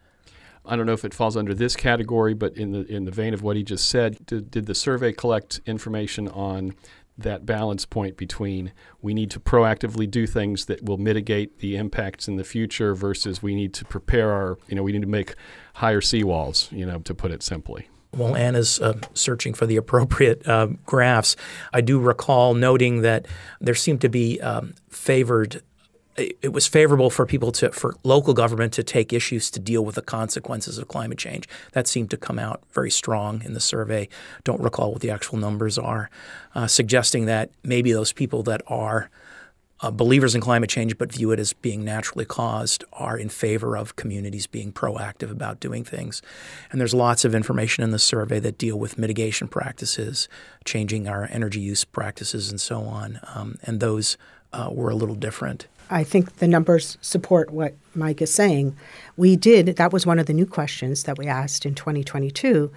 I 0.65 0.77
don't 0.77 0.87
know 0.87 0.93
if 0.93 1.05
it 1.05 1.15
falls 1.15 1.37
under 1.37 1.55
this 1.55 1.75
category, 1.75 2.35
but 2.35 2.57
in 2.57 2.73
the 2.73 2.87
in 2.87 3.05
the 3.05 3.11
vein 3.11 3.35
of 3.35 3.43
what 3.43 3.57
he 3.57 3.63
just 3.63 3.89
said, 3.89 4.25
did, 4.27 4.51
did 4.51 4.67
the 4.67 4.75
survey 4.75 5.13
collect 5.13 5.61
information 5.67 6.29
on 6.29 6.75
that 7.19 7.45
balance 7.45 7.85
point 7.85 8.17
between 8.17 8.73
we 9.03 9.13
need 9.13 9.31
to 9.31 9.39
proactively 9.39 10.11
do 10.11 10.27
things 10.27 10.65
that 10.65 10.83
will 10.85 10.97
mitigate 10.97 11.59
the 11.59 11.77
impacts 11.77 12.27
in 12.27 12.37
the 12.37 12.45
future 12.45 12.95
versus 12.95 13.43
we 13.43 13.55
need 13.55 13.75
to 13.75 13.85
prepare 13.85 14.33
our, 14.33 14.57
you 14.67 14.75
know, 14.75 14.83
we 14.83 14.93
need 14.93 15.03
to 15.03 15.09
make 15.09 15.35
higher 15.75 16.01
seawalls, 16.01 16.73
you 16.73 16.87
know, 16.87 17.01
to 17.01 17.15
put 17.15 17.31
it 17.31 17.43
simply 17.43 17.87
while 18.13 18.37
Anna's 18.37 18.81
uh, 18.81 18.99
searching 19.15 19.55
for 19.55 19.67
the 19.67 19.77
appropriate 19.77 20.47
uh, 20.47 20.69
graphs, 20.87 21.37
I 21.73 21.81
do 21.81 21.99
recall 21.99 22.55
noting 22.55 23.03
that 23.03 23.27
there 23.61 23.75
seemed 23.75 24.01
to 24.03 24.09
be 24.09 24.41
um, 24.41 24.75
favored. 24.91 25.63
It 26.17 26.53
was 26.53 26.67
favorable 26.67 27.09
for 27.09 27.25
people 27.25 27.53
to, 27.53 27.73
for 27.73 27.95
local 28.05 28.35
government 28.35 28.75
to 28.75 28.83
take 28.83 29.15
issues 29.15 29.51
to 29.53 29.59
deal 29.59 29.83
with 29.83 29.95
the 29.95 30.03
consequences 30.03 30.77
of 30.77 30.87
climate 30.89 31.17
change. 31.17 31.49
That 31.73 31.89
seemed 31.89 32.11
to 32.11 32.19
come 32.19 32.39
out 32.39 32.63
very 32.73 32.91
strong 32.91 33.43
in 33.43 33.55
the 33.55 33.61
survey. 33.61 34.11
Don't 34.45 34.61
recall 34.61 34.93
what 34.93 35.01
the 35.01 35.11
actual 35.11 35.39
numbers 35.39 35.79
are, 35.79 36.11
uh, 36.55 36.67
suggesting 36.67 37.25
that 37.27 37.51
maybe 37.65 37.93
those 37.93 38.13
people 38.13 38.43
that 38.43 38.61
are 38.67 39.09
uh, 39.83 39.91
believers 39.91 40.35
in 40.35 40.41
climate 40.41 40.71
change 40.71 40.97
but 40.97 41.13
view 41.13 41.33
it 41.33 41.41
as 41.41 41.53
being 41.53 41.85
naturally 41.85 42.25
caused 42.25 42.85
are 42.93 43.19
in 43.19 43.29
favor 43.29 43.77
of 43.77 43.97
communities 43.97 44.47
being 44.47 44.73
proactive 44.73 45.31
about 45.31 45.61
doing 45.61 45.85
things. 45.85 46.23
And 46.71 46.81
there's 46.81 46.95
lots 46.95 47.25
of 47.25 47.35
information 47.35 47.85
in 47.85 47.91
the 47.91 47.99
survey 47.99 48.39
that 48.41 48.59
deal 48.59 48.79
with 48.79 48.97
mitigation 48.97 49.49
practices, 49.49 50.29
changing 50.65 51.09
our 51.09 51.29
energy 51.31 51.61
use 51.61 51.85
practices, 51.85 52.51
and 52.51 52.61
so 52.61 52.83
on. 52.83 53.21
Um, 53.35 53.57
and 53.65 53.81
those 53.81 54.17
uh, 54.53 54.69
were 54.71 54.91
a 54.91 54.95
little 54.95 55.15
different. 55.15 55.67
I 55.91 56.05
think 56.05 56.37
the 56.37 56.49
numbers 56.49 56.97
support 57.03 57.51
what 57.51 57.75
Mike 57.95 58.23
is 58.23 58.33
saying. 58.33 58.77
We 59.17 59.37
did, 59.37 59.67
that 59.77 59.93
was 59.93 60.07
one 60.07 60.19
of 60.19 60.27
the 60.27 60.33
new 60.33 60.47
questions 60.47 61.03
that 61.05 61.19
we 61.19 61.27
asked 61.27 61.67
in 61.67 61.75
2022. 61.75 62.71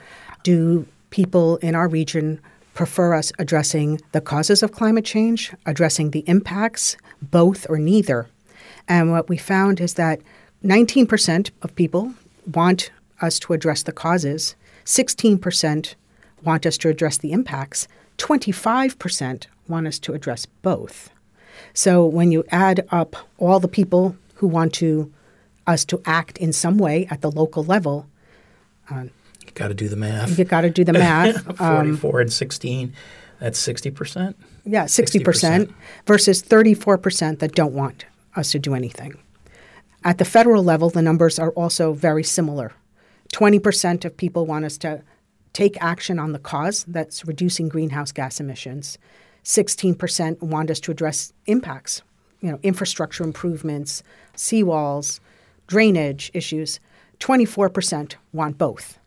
Do 0.43 0.88
people 1.12 1.57
in 1.57 1.75
our 1.75 1.88
region 1.88 2.41
prefer 2.75 3.13
us 3.15 3.32
addressing 3.39 4.00
the 4.12 4.22
causes 4.22 4.62
of 4.62 4.74
climate 4.74 5.05
change, 5.05 5.51
addressing 5.65 6.12
the 6.12 6.24
impacts, 6.27 6.98
both 7.22 7.65
or 7.70 7.79
neither. 7.79 8.27
And 8.88 9.12
what 9.12 9.29
we 9.29 9.38
found 9.38 9.79
is 9.82 9.96
that 9.96 10.22
19% 10.63 11.50
of 11.63 11.75
people 11.75 12.13
want 12.53 12.91
us 13.22 13.39
to 13.39 13.53
address 13.53 13.82
the 13.82 13.94
causes, 13.94 14.55
16% 14.84 15.96
want 16.44 16.65
us 16.65 16.77
to 16.77 16.89
address 16.89 17.17
the 17.17 17.32
impacts, 17.32 17.88
25% 18.17 19.46
want 19.67 19.88
us 19.88 19.98
to 20.00 20.13
address 20.13 20.46
both. 20.46 21.10
So 21.74 22.05
when 22.05 22.32
you 22.32 22.44
add 22.51 22.86
up 22.91 23.15
all 23.38 23.60
the 23.60 23.70
people 23.70 24.17
who 24.36 24.48
want 24.48 24.74
to 24.74 25.12
us 25.65 25.86
to 25.86 26.01
act 26.05 26.38
in 26.38 26.51
some 26.53 26.77
way 26.77 27.08
at 27.10 27.22
the 27.22 27.32
local 27.32 27.63
level, 27.63 28.08
uh, 28.91 29.05
got 29.54 29.70
to 29.70 29.74
do 29.74 29.88
the 29.88 29.96
math. 29.96 30.38
You 30.38 30.46
got 30.46 30.62
to 30.62 30.70
do 30.70 30.84
the 30.84 30.94
math. 30.94 31.44
44 31.58 32.10
um, 32.10 32.22
and 32.22 32.34
16, 32.34 32.94
that's 33.40 33.68
60%? 33.68 34.36
Yeah, 34.66 34.86
60%, 34.86 35.24
60%, 35.24 35.74
versus 36.08 36.42
34% 36.42 37.40
that 37.40 37.54
don't 37.54 37.74
want 37.74 38.06
us 38.36 38.52
to 38.52 38.60
do 38.60 38.74
anything. 38.74 39.18
At 40.04 40.18
the 40.18 40.25
federal 40.25 40.64
level, 40.64 40.90
the 40.90 41.02
numbers 41.02 41.40
are 41.40 41.52
also 41.52 41.94
very 41.94 42.24
similar. 42.24 42.74
20% 43.34 44.06
of 44.06 44.16
people 44.16 44.46
want 44.46 44.66
us 44.66 44.78
to 44.80 45.04
take 45.54 45.82
action 45.82 46.20
on 46.20 46.32
the 46.32 46.40
cause 46.40 46.84
that's 46.88 47.25
reducing 47.25 47.70
greenhouse 47.70 48.12
gas 48.12 48.40
emissions. 48.40 48.98
16% 49.44 50.42
want 50.42 50.70
us 50.70 50.80
to 50.82 50.92
address 50.92 51.34
impacts, 51.46 52.02
you 52.42 52.52
know, 52.52 52.60
infrastructure 52.62 53.24
improvements, 53.24 54.04
seawalls, 54.36 55.20
drainage 55.68 56.30
issues. 56.34 56.80
24% 57.20 58.16
want 58.34 58.58
both. 58.58 59.00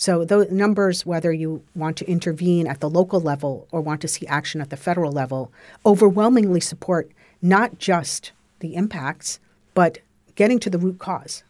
So 0.00 0.24
the 0.24 0.46
numbers, 0.50 1.04
whether 1.04 1.30
you 1.30 1.62
want 1.74 1.98
to 1.98 2.08
intervene 2.08 2.66
at 2.66 2.80
the 2.80 2.88
local 2.88 3.20
level 3.20 3.68
or 3.70 3.82
want 3.82 4.00
to 4.00 4.08
see 4.08 4.26
action 4.28 4.62
at 4.62 4.70
the 4.70 4.76
federal 4.78 5.12
level, 5.12 5.52
overwhelmingly 5.84 6.60
support 6.60 7.10
not 7.42 7.78
just 7.78 8.32
the 8.60 8.76
impacts, 8.76 9.40
but 9.74 9.98
getting 10.36 10.58
to 10.60 10.70
the 10.70 10.78
root 10.78 10.98
cause, 10.98 11.44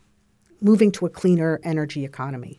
moving 0.61 0.90
to 0.90 1.07
a 1.07 1.09
cleaner 1.09 1.61
energy 1.62 2.04
economy. 2.04 2.59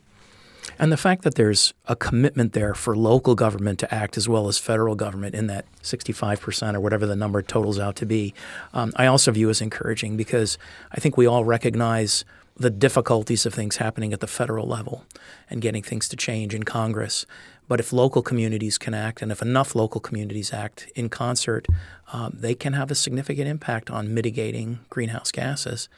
And 0.78 0.90
the 0.90 0.96
fact 0.96 1.24
that 1.24 1.34
there's 1.34 1.74
a 1.86 1.94
commitment 1.94 2.54
there 2.54 2.72
for 2.72 2.96
local 2.96 3.34
government 3.34 3.78
to 3.80 3.94
act 3.94 4.16
as 4.16 4.26
well 4.26 4.48
as 4.48 4.56
federal 4.56 4.94
government 4.94 5.34
in 5.34 5.46
that 5.48 5.66
65% 5.82 6.74
or 6.74 6.80
whatever 6.80 7.04
the 7.04 7.16
number 7.16 7.42
totals 7.42 7.78
out 7.78 7.96
to 7.96 8.06
be, 8.06 8.32
um, 8.72 8.94
I 8.96 9.04
also 9.04 9.30
view 9.30 9.50
as 9.50 9.60
encouraging 9.60 10.16
because 10.16 10.56
I 10.90 11.00
think 11.00 11.18
we 11.18 11.26
all 11.26 11.44
recognize– 11.44 12.24
the 12.62 12.70
difficulties 12.70 13.44
of 13.44 13.52
things 13.52 13.76
happening 13.76 14.12
at 14.12 14.20
the 14.20 14.26
federal 14.26 14.66
level 14.66 15.04
and 15.50 15.60
getting 15.60 15.82
things 15.82 16.08
to 16.08 16.16
change 16.16 16.54
in 16.54 16.62
Congress. 16.62 17.26
But 17.68 17.80
if 17.80 17.92
local 17.92 18.22
communities 18.22 18.78
can 18.78 18.94
act, 18.94 19.20
and 19.20 19.32
if 19.32 19.42
enough 19.42 19.74
local 19.74 20.00
communities 20.00 20.52
act 20.52 20.88
in 20.94 21.08
concert, 21.08 21.66
um, 22.12 22.36
they 22.38 22.54
can 22.54 22.72
have 22.72 22.90
a 22.90 22.94
significant 22.94 23.48
impact 23.48 23.90
on 23.90 24.14
mitigating 24.14 24.80
greenhouse 24.90 25.30
gases. 25.32 25.88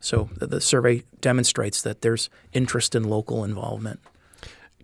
So 0.00 0.28
the, 0.36 0.46
the 0.46 0.60
survey 0.60 1.02
demonstrates 1.20 1.82
that 1.82 2.00
there's 2.00 2.30
interest 2.52 2.94
in 2.94 3.04
local 3.04 3.44
involvement. 3.44 4.00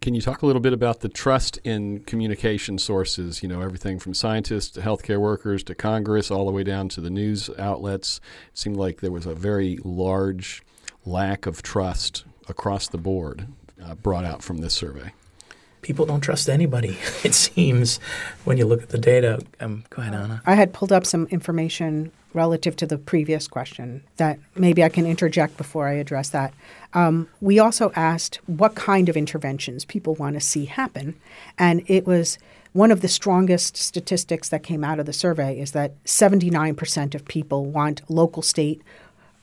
Can 0.00 0.14
you 0.14 0.23
talk 0.23 0.40
a 0.40 0.47
little 0.47 0.62
bit 0.62 0.73
about 0.73 1.00
the 1.00 1.11
trust 1.11 1.59
in 1.62 2.00
communication 2.00 2.78
sources? 2.78 3.42
You 3.42 3.49
know, 3.50 3.61
everything 3.61 3.99
from 3.99 4.14
scientists 4.14 4.70
to 4.70 4.80
healthcare 4.80 5.20
workers 5.20 5.62
to 5.64 5.75
Congress, 5.75 6.30
all 6.30 6.47
the 6.47 6.52
way 6.52 6.64
down 6.64 6.88
to 6.90 7.02
the 7.02 7.11
news 7.11 7.50
outlets. 7.59 8.18
It 8.50 8.59
seemed 8.59 8.76
like 8.76 9.00
there 9.00 9.12
was 9.12 9.26
a 9.26 9.35
very 9.35 9.78
large 9.85 10.62
lack 11.04 11.47
of 11.47 11.62
trust 11.62 12.25
across 12.49 12.88
the 12.88 12.99
board 12.99 13.47
uh, 13.83 13.95
brought 13.95 14.25
out 14.25 14.42
from 14.42 14.59
this 14.59 14.75
survey? 14.75 15.12
People 15.83 16.04
don't 16.04 16.21
trust 16.21 16.49
anybody, 16.49 16.99
it 17.25 17.35
seems, 17.35 17.99
when 18.45 18.59
you 18.59 18.66
look 18.66 18.83
at 18.83 18.90
the 18.90 18.99
data. 18.99 19.40
Um, 19.61 19.85
go 19.90 20.02
ahead, 20.02 20.14
Anna. 20.14 20.42
I 20.47 20.54
had 20.54 20.73
pulled 20.73 20.92
up 20.92 21.07
some 21.07 21.26
information 21.26 22.12
relative 22.33 22.76
to 22.76 22.87
the 22.87 22.99
previous 22.99 23.49
question 23.49 24.02
that 24.16 24.38
maybe 24.54 24.85
I 24.85 24.88
can 24.88 25.07
interject 25.07 25.57
before 25.57 25.88
I 25.88 25.95
address 25.95 26.28
that. 26.30 26.54
Um, 26.95 27.28
we 27.40 27.59
also 27.59 27.92
asked 27.97 28.37
what 28.47 28.75
kind 28.75 29.09
of 29.09 29.16
interventions 29.16 29.85
people 29.85 30.14
want 30.14 30.35
to 30.35 30.40
see 30.40 30.66
happen. 30.66 31.19
And 31.59 31.83
it 31.87 32.07
was 32.07 32.38
one 32.73 32.92
of 32.92 33.00
the 33.00 33.09
strongest 33.09 33.76
statistics 33.76 34.49
that 34.50 34.62
came 34.62 34.85
out 34.85 35.00
of 35.00 35.07
the 35.07 35.12
survey 35.12 35.59
is 35.59 35.73
that 35.73 36.02
79% 36.04 37.14
of 37.14 37.25
people 37.25 37.64
want 37.66 38.09
local, 38.09 38.42
state, 38.42 38.80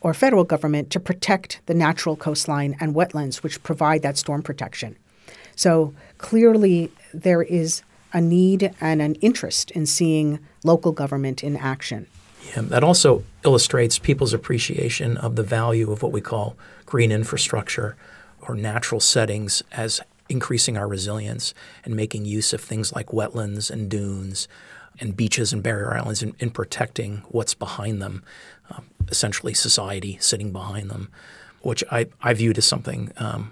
or 0.00 0.14
federal 0.14 0.44
government 0.44 0.90
to 0.90 1.00
protect 1.00 1.60
the 1.66 1.74
natural 1.74 2.16
coastline 2.16 2.76
and 2.80 2.94
wetlands, 2.94 3.36
which 3.36 3.62
provide 3.62 4.02
that 4.02 4.16
storm 4.16 4.42
protection. 4.42 4.96
So 5.56 5.92
clearly, 6.18 6.92
there 7.12 7.42
is 7.42 7.82
a 8.12 8.20
need 8.20 8.74
and 8.80 9.02
an 9.02 9.16
interest 9.16 9.70
in 9.72 9.86
seeing 9.86 10.38
local 10.64 10.92
government 10.92 11.42
in 11.42 11.56
action. 11.56 12.06
Yeah, 12.54 12.62
that 12.62 12.84
also 12.84 13.24
illustrates 13.44 13.98
people's 13.98 14.32
appreciation 14.32 15.16
of 15.16 15.36
the 15.36 15.42
value 15.42 15.90
of 15.90 16.02
what 16.02 16.12
we 16.12 16.20
call 16.20 16.56
green 16.86 17.12
infrastructure 17.12 17.96
or 18.40 18.54
natural 18.54 19.00
settings 19.00 19.62
as 19.72 20.00
increasing 20.28 20.76
our 20.76 20.86
resilience 20.86 21.54
and 21.84 21.96
making 21.96 22.24
use 22.24 22.52
of 22.52 22.60
things 22.60 22.94
like 22.94 23.08
wetlands 23.08 23.70
and 23.70 23.90
dunes 23.90 24.46
and 25.00 25.16
beaches 25.16 25.52
and 25.52 25.62
barrier 25.62 25.92
islands 25.94 26.22
in, 26.22 26.34
in 26.38 26.50
protecting 26.50 27.22
what's 27.28 27.54
behind 27.54 28.02
them, 28.02 28.22
essentially 29.10 29.54
society 29.54 30.18
sitting 30.20 30.52
behind 30.52 30.90
them. 30.90 31.10
which 31.60 31.82
I, 31.90 32.06
I 32.22 32.34
viewed 32.34 32.56
as 32.56 32.64
something 32.66 33.10
um, 33.16 33.50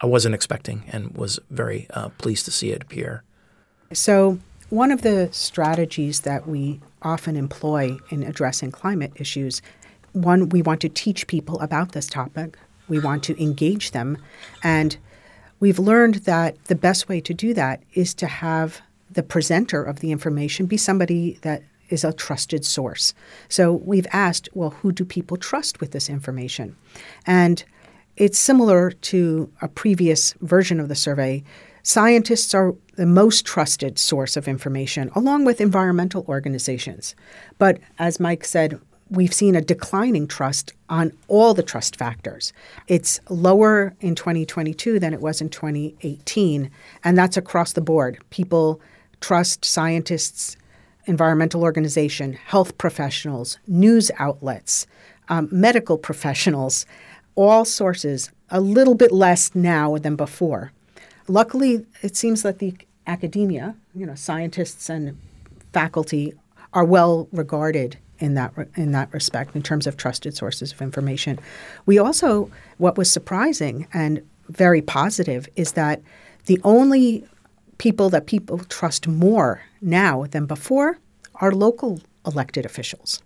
I 0.00 0.06
wasn't 0.06 0.34
expecting 0.34 0.84
and 0.92 1.16
was 1.16 1.38
very 1.50 1.86
uh, 1.90 2.10
pleased 2.18 2.44
to 2.46 2.50
see 2.50 2.70
it 2.70 2.82
appear. 2.82 3.22
So, 3.92 4.38
one 4.68 4.90
of 4.90 5.02
the 5.02 5.28
strategies 5.30 6.20
that 6.22 6.48
we 6.48 6.80
often 7.02 7.36
employ 7.36 7.98
in 8.10 8.24
addressing 8.24 8.72
climate 8.72 9.12
issues, 9.16 9.62
one, 10.12 10.48
we 10.48 10.60
want 10.60 10.80
to 10.80 10.88
teach 10.88 11.26
people 11.28 11.60
about 11.60 11.92
this 11.92 12.06
topic. 12.06 12.58
We 12.88 12.98
want 12.98 13.22
to 13.24 13.40
engage 13.40 13.92
them. 13.92 14.18
And 14.64 14.96
we've 15.60 15.78
learned 15.78 16.16
that 16.26 16.64
the 16.64 16.74
best 16.74 17.08
way 17.08 17.20
to 17.20 17.32
do 17.32 17.54
that 17.54 17.82
is 17.94 18.12
to 18.14 18.26
have 18.26 18.80
the 19.08 19.22
presenter 19.22 19.84
of 19.84 20.00
the 20.00 20.10
information 20.10 20.66
be 20.66 20.76
somebody 20.76 21.38
that 21.42 21.62
is 21.88 22.04
a 22.04 22.12
trusted 22.12 22.64
source. 22.64 23.14
So 23.48 23.72
we've 23.72 24.06
asked, 24.12 24.48
well, 24.54 24.70
who 24.70 24.92
do 24.92 25.04
people 25.04 25.36
trust 25.36 25.80
with 25.80 25.92
this 25.92 26.08
information? 26.08 26.76
And 27.26 27.64
it's 28.16 28.38
similar 28.38 28.90
to 28.90 29.52
a 29.60 29.68
previous 29.68 30.32
version 30.40 30.80
of 30.80 30.88
the 30.88 30.94
survey. 30.94 31.44
Scientists 31.82 32.54
are 32.54 32.74
the 32.96 33.06
most 33.06 33.44
trusted 33.44 33.98
source 33.98 34.36
of 34.36 34.48
information, 34.48 35.10
along 35.14 35.44
with 35.44 35.60
environmental 35.60 36.24
organizations. 36.28 37.14
But 37.58 37.78
as 37.98 38.18
Mike 38.18 38.44
said, 38.44 38.80
we've 39.10 39.34
seen 39.34 39.54
a 39.54 39.60
declining 39.60 40.26
trust 40.26 40.72
on 40.88 41.12
all 41.28 41.54
the 41.54 41.62
trust 41.62 41.96
factors. 41.96 42.52
It's 42.88 43.20
lower 43.28 43.94
in 44.00 44.14
2022 44.14 44.98
than 44.98 45.12
it 45.12 45.20
was 45.20 45.40
in 45.40 45.48
2018, 45.48 46.70
and 47.04 47.18
that's 47.18 47.36
across 47.36 47.74
the 47.74 47.80
board. 47.80 48.18
People 48.30 48.80
trust 49.20 49.64
scientists, 49.64 50.56
environmental 51.06 51.62
organization, 51.62 52.34
health 52.34 52.76
professionals, 52.78 53.58
news 53.66 54.10
outlets, 54.18 54.86
um, 55.28 55.48
medical 55.50 55.98
professionals, 55.98 56.86
all 57.34 57.64
sources, 57.64 58.30
a 58.50 58.60
little 58.60 58.94
bit 58.94 59.12
less 59.12 59.54
now 59.54 59.96
than 59.98 60.16
before. 60.16 60.72
Luckily, 61.28 61.84
it 62.02 62.16
seems 62.16 62.42
that 62.42 62.58
the 62.58 62.74
academia, 63.06 63.74
you 63.94 64.06
know, 64.06 64.14
scientists 64.14 64.88
and 64.88 65.18
faculty 65.72 66.34
are 66.72 66.84
well 66.84 67.28
regarded 67.32 67.98
in 68.18 68.34
that 68.34 68.52
in 68.76 68.92
that 68.92 69.12
respect 69.12 69.54
in 69.54 69.62
terms 69.62 69.86
of 69.86 69.96
trusted 69.96 70.34
sources 70.34 70.72
of 70.72 70.80
information. 70.80 71.38
We 71.84 71.98
also 71.98 72.50
what 72.78 72.96
was 72.96 73.10
surprising 73.10 73.86
and 73.92 74.26
very 74.48 74.80
positive 74.80 75.48
is 75.56 75.72
that 75.72 76.00
the 76.46 76.60
only 76.64 77.26
people 77.78 78.10
that 78.10 78.26
people 78.26 78.58
trust 78.58 79.06
more 79.06 79.62
now 79.80 80.26
than 80.26 80.46
before 80.46 80.98
are 81.36 81.52
local 81.52 82.00
elected 82.26 82.64
officials. 82.64 83.22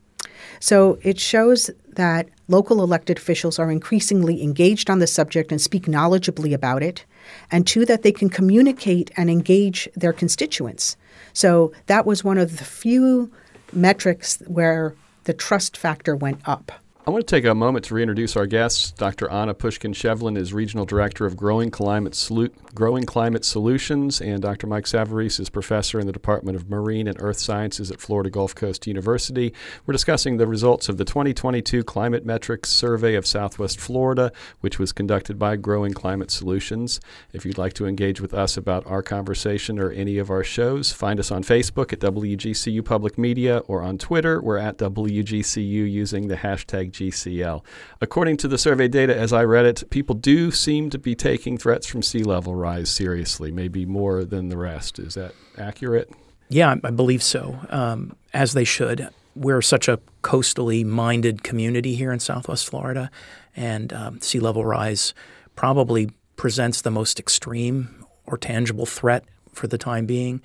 So 0.58 0.98
it 1.02 1.18
shows 1.18 1.70
that 1.94 2.28
local 2.48 2.82
elected 2.82 3.18
officials 3.18 3.58
are 3.58 3.70
increasingly 3.70 4.42
engaged 4.42 4.90
on 4.90 4.98
the 4.98 5.06
subject 5.06 5.52
and 5.52 5.60
speak 5.60 5.84
knowledgeably 5.84 6.52
about 6.52 6.82
it, 6.82 7.04
and 7.50 7.66
two, 7.66 7.84
that 7.86 8.02
they 8.02 8.12
can 8.12 8.28
communicate 8.28 9.10
and 9.16 9.30
engage 9.30 9.88
their 9.94 10.12
constituents. 10.12 10.96
So 11.32 11.72
that 11.86 12.06
was 12.06 12.24
one 12.24 12.38
of 12.38 12.58
the 12.58 12.64
few 12.64 13.30
metrics 13.72 14.42
where 14.46 14.94
the 15.24 15.34
trust 15.34 15.76
factor 15.76 16.16
went 16.16 16.40
up. 16.46 16.72
I 17.10 17.12
want 17.12 17.26
to 17.26 17.34
take 17.36 17.44
a 17.44 17.56
moment 17.56 17.86
to 17.86 17.94
reintroduce 17.96 18.36
our 18.36 18.46
guests. 18.46 18.92
Dr. 18.92 19.28
Anna 19.32 19.52
Puszkin-Chevlin 19.52 20.36
is 20.36 20.52
Regional 20.52 20.84
Director 20.84 21.26
of 21.26 21.36
Growing 21.36 21.68
Climate, 21.68 22.12
Solu- 22.12 22.52
Growing 22.72 23.02
Climate 23.02 23.44
Solutions, 23.44 24.20
and 24.20 24.40
Dr. 24.40 24.68
Mike 24.68 24.84
Savarese 24.84 25.40
is 25.40 25.50
Professor 25.50 25.98
in 25.98 26.06
the 26.06 26.12
Department 26.12 26.54
of 26.54 26.70
Marine 26.70 27.08
and 27.08 27.20
Earth 27.20 27.40
Sciences 27.40 27.90
at 27.90 28.00
Florida 28.00 28.30
Gulf 28.30 28.54
Coast 28.54 28.86
University. 28.86 29.52
We're 29.84 29.92
discussing 29.92 30.36
the 30.36 30.46
results 30.46 30.88
of 30.88 30.98
the 30.98 31.04
2022 31.04 31.82
Climate 31.82 32.24
Metrics 32.24 32.70
Survey 32.70 33.16
of 33.16 33.26
Southwest 33.26 33.80
Florida, 33.80 34.30
which 34.60 34.78
was 34.78 34.92
conducted 34.92 35.36
by 35.36 35.56
Growing 35.56 35.92
Climate 35.92 36.30
Solutions. 36.30 37.00
If 37.32 37.44
you'd 37.44 37.58
like 37.58 37.72
to 37.72 37.86
engage 37.86 38.20
with 38.20 38.32
us 38.32 38.56
about 38.56 38.86
our 38.86 39.02
conversation 39.02 39.80
or 39.80 39.90
any 39.90 40.18
of 40.18 40.30
our 40.30 40.44
shows, 40.44 40.92
find 40.92 41.18
us 41.18 41.32
on 41.32 41.42
Facebook 41.42 41.92
at 41.92 41.98
WGCU 41.98 42.84
Public 42.84 43.18
Media 43.18 43.58
or 43.66 43.82
on 43.82 43.98
Twitter. 43.98 44.40
We're 44.40 44.58
at 44.58 44.78
WGCU 44.78 45.90
using 45.90 46.28
the 46.28 46.36
hashtag 46.36 46.99
GCL. 47.00 47.64
According 48.00 48.36
to 48.38 48.48
the 48.48 48.58
survey 48.58 48.88
data, 48.88 49.16
as 49.16 49.32
I 49.32 49.44
read 49.44 49.64
it, 49.64 49.88
people 49.90 50.14
do 50.14 50.50
seem 50.50 50.90
to 50.90 50.98
be 50.98 51.14
taking 51.14 51.56
threats 51.56 51.86
from 51.86 52.02
sea 52.02 52.22
level 52.22 52.54
rise 52.54 52.90
seriously, 52.90 53.50
maybe 53.50 53.86
more 53.86 54.24
than 54.24 54.48
the 54.48 54.58
rest. 54.58 54.98
Is 54.98 55.14
that 55.14 55.34
accurate? 55.56 56.10
Yeah, 56.48 56.74
I 56.84 56.90
believe 56.90 57.22
so, 57.22 57.58
um, 57.70 58.16
as 58.34 58.52
they 58.52 58.64
should. 58.64 59.08
We're 59.34 59.62
such 59.62 59.88
a 59.88 60.00
coastally 60.22 60.84
minded 60.84 61.42
community 61.42 61.94
here 61.94 62.12
in 62.12 62.20
Southwest 62.20 62.68
Florida, 62.68 63.10
and 63.56 63.92
um, 63.92 64.20
sea 64.20 64.40
level 64.40 64.64
rise 64.64 65.14
probably 65.54 66.10
presents 66.36 66.82
the 66.82 66.90
most 66.90 67.18
extreme 67.18 68.04
or 68.26 68.36
tangible 68.36 68.86
threat 68.86 69.24
for 69.52 69.66
the 69.66 69.78
time 69.78 70.06
being. 70.06 70.42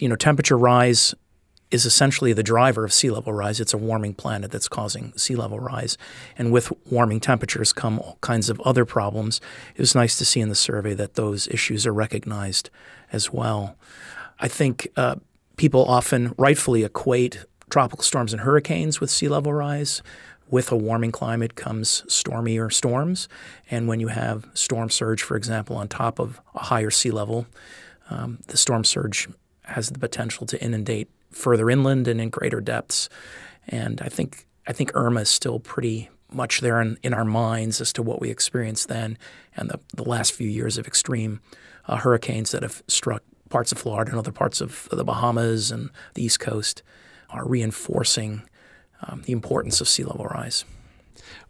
You 0.00 0.08
know, 0.08 0.16
temperature 0.16 0.58
rise 0.58 1.14
is 1.70 1.84
essentially 1.84 2.32
the 2.32 2.42
driver 2.42 2.84
of 2.84 2.92
sea 2.92 3.10
level 3.10 3.32
rise. 3.32 3.60
It's 3.60 3.74
a 3.74 3.78
warming 3.78 4.14
planet 4.14 4.50
that's 4.50 4.68
causing 4.68 5.12
sea 5.16 5.34
level 5.34 5.58
rise. 5.58 5.98
And 6.38 6.52
with 6.52 6.72
warming 6.90 7.20
temperatures 7.20 7.72
come 7.72 7.98
all 7.98 8.18
kinds 8.20 8.48
of 8.48 8.60
other 8.60 8.84
problems. 8.84 9.40
It 9.74 9.80
was 9.80 9.94
nice 9.94 10.16
to 10.18 10.24
see 10.24 10.40
in 10.40 10.48
the 10.48 10.54
survey 10.54 10.94
that 10.94 11.14
those 11.14 11.48
issues 11.48 11.86
are 11.86 11.92
recognized 11.92 12.70
as 13.12 13.32
well. 13.32 13.76
I 14.38 14.48
think 14.48 14.88
uh, 14.96 15.16
people 15.56 15.84
often 15.84 16.34
rightfully 16.36 16.84
equate 16.84 17.44
tropical 17.70 18.04
storms 18.04 18.32
and 18.32 18.42
hurricanes 18.42 19.00
with 19.00 19.10
sea 19.10 19.28
level 19.28 19.52
rise. 19.52 20.02
With 20.50 20.70
a 20.70 20.76
warming 20.76 21.10
climate 21.10 21.54
comes 21.54 22.04
stormier 22.06 22.70
storms. 22.70 23.28
And 23.70 23.88
when 23.88 23.98
you 23.98 24.08
have 24.08 24.46
storm 24.54 24.90
surge, 24.90 25.22
for 25.22 25.36
example, 25.36 25.76
on 25.76 25.88
top 25.88 26.18
of 26.18 26.40
a 26.54 26.64
higher 26.64 26.90
sea 26.90 27.10
level, 27.10 27.46
um, 28.10 28.38
the 28.48 28.56
storm 28.56 28.84
surge 28.84 29.28
has 29.62 29.88
the 29.88 29.98
potential 29.98 30.46
to 30.46 30.62
inundate 30.62 31.08
further 31.34 31.68
inland 31.68 32.08
and 32.08 32.20
in 32.20 32.30
greater 32.30 32.60
depths. 32.60 33.08
And 33.68 34.00
I 34.00 34.08
think 34.08 34.46
I 34.66 34.72
think 34.72 34.92
Irma 34.94 35.20
is 35.20 35.28
still 35.28 35.60
pretty 35.60 36.08
much 36.32 36.60
there 36.60 36.80
in, 36.80 36.98
in 37.02 37.14
our 37.14 37.24
minds 37.24 37.80
as 37.80 37.92
to 37.92 38.02
what 38.02 38.20
we 38.20 38.30
experienced 38.30 38.88
then 38.88 39.16
and 39.56 39.70
the, 39.70 39.78
the 39.94 40.02
last 40.02 40.32
few 40.32 40.48
years 40.48 40.78
of 40.78 40.86
extreme 40.86 41.40
uh, 41.86 41.96
hurricanes 41.96 42.50
that 42.50 42.62
have 42.62 42.82
struck 42.88 43.22
parts 43.50 43.70
of 43.72 43.78
Florida 43.78 44.10
and 44.10 44.18
other 44.18 44.32
parts 44.32 44.60
of 44.60 44.88
the 44.90 45.04
Bahamas 45.04 45.70
and 45.70 45.90
the 46.14 46.24
East 46.24 46.40
Coast 46.40 46.82
are 47.30 47.46
reinforcing 47.46 48.42
um, 49.02 49.22
the 49.26 49.32
importance 49.32 49.80
of 49.80 49.88
sea 49.88 50.02
level 50.02 50.24
rise. 50.24 50.64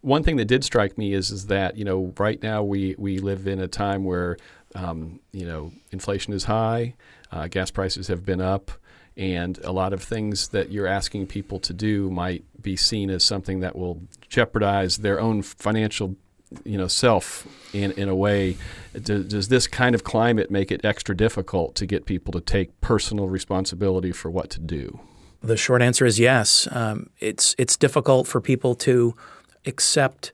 One 0.01 0.23
thing 0.23 0.35
that 0.37 0.45
did 0.45 0.63
strike 0.63 0.97
me 0.97 1.13
is 1.13 1.31
is 1.31 1.47
that 1.47 1.77
you 1.77 1.85
know 1.85 2.13
right 2.17 2.41
now 2.41 2.63
we 2.63 2.95
we 2.97 3.17
live 3.19 3.47
in 3.47 3.59
a 3.59 3.67
time 3.67 4.03
where 4.03 4.37
um, 4.75 5.19
you 5.31 5.45
know 5.45 5.71
inflation 5.91 6.33
is 6.33 6.43
high, 6.43 6.95
uh, 7.31 7.47
gas 7.47 7.71
prices 7.71 8.07
have 8.07 8.25
been 8.25 8.41
up 8.41 8.71
and 9.17 9.57
a 9.63 9.71
lot 9.71 9.93
of 9.93 10.03
things 10.03 10.49
that 10.49 10.71
you're 10.71 10.87
asking 10.87 11.27
people 11.27 11.59
to 11.59 11.73
do 11.73 12.09
might 12.09 12.43
be 12.61 12.75
seen 12.75 13.09
as 13.09 13.23
something 13.23 13.61
that 13.61 13.75
will 13.75 14.01
jeopardize 14.27 14.97
their 14.97 15.19
own 15.19 15.41
financial 15.41 16.15
you 16.63 16.77
know 16.77 16.87
self 16.87 17.47
in 17.73 17.91
in 17.93 18.09
a 18.09 18.15
way. 18.15 18.57
Does, 18.93 19.25
does, 19.25 19.47
this 19.47 19.67
kind 19.67 19.95
of 19.95 20.03
climate 20.03 20.51
make 20.51 20.71
it 20.71 20.83
extra 20.85 21.15
difficult 21.15 21.75
to 21.75 21.85
get 21.85 22.05
people 22.05 22.31
to 22.33 22.41
take 22.41 22.79
personal 22.81 23.27
responsibility 23.27 24.11
for 24.11 24.29
what 24.29 24.49
to 24.51 24.59
do? 24.59 24.99
The 25.41 25.57
short 25.57 25.81
answer 25.81 26.05
is 26.05 26.19
yes. 26.19 26.67
Um, 26.71 27.09
it's 27.19 27.55
it's 27.57 27.77
difficult 27.77 28.27
for 28.27 28.41
people 28.41 28.75
to 28.75 29.15
accept 29.65 30.31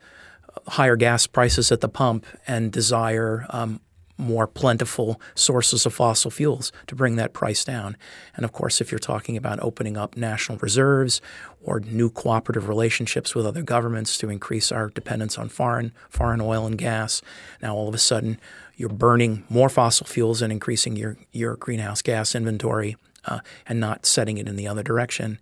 higher 0.68 0.96
gas 0.96 1.28
prices 1.28 1.72
at 1.72 1.82
the 1.82 1.90
pump 1.90 2.26
and 2.48 2.72
desire 2.72 3.46
um, 3.50 3.80
more 4.22 4.48
plentiful 4.48 5.20
sources 5.36 5.86
of 5.86 5.94
fossil 5.94 6.32
fuels 6.32 6.72
to 6.88 6.96
bring 6.96 7.16
that 7.16 7.34
price 7.34 7.66
down. 7.66 7.98
And 8.36 8.46
of 8.46 8.52
course, 8.52 8.80
if 8.80 8.92
you're 8.92 9.00
talking 9.00 9.36
about 9.36 9.60
opening 9.62 9.98
up 9.98 10.16
national 10.16 10.58
reserves 10.60 11.22
or 11.64 11.80
new 11.80 12.10
cooperative 12.10 12.70
relationships 12.70 13.36
with 13.36 13.46
other 13.46 13.64
governments 13.64 14.18
to 14.20 14.30
increase 14.30 14.72
our 14.72 14.90
dependence 14.90 15.38
on 15.38 15.50
foreign 15.50 15.92
foreign 16.10 16.42
oil 16.42 16.66
and 16.66 16.78
gas, 16.78 17.22
now 17.62 17.76
all 17.76 17.90
of 17.90 17.96
a 17.96 18.00
sudden 18.00 18.40
you're 18.76 18.90
burning 18.90 19.44
more 19.50 19.70
fossil 19.70 20.06
fuels 20.06 20.42
and 20.42 20.54
increasing 20.54 20.96
your 20.96 21.18
your 21.32 21.56
greenhouse 21.56 22.02
gas 22.02 22.36
inventory 22.36 22.96
uh, 23.26 23.40
and 23.68 23.80
not 23.80 24.06
setting 24.06 24.38
it 24.38 24.48
in 24.48 24.56
the 24.56 24.68
other 24.68 24.84
direction. 24.84 25.40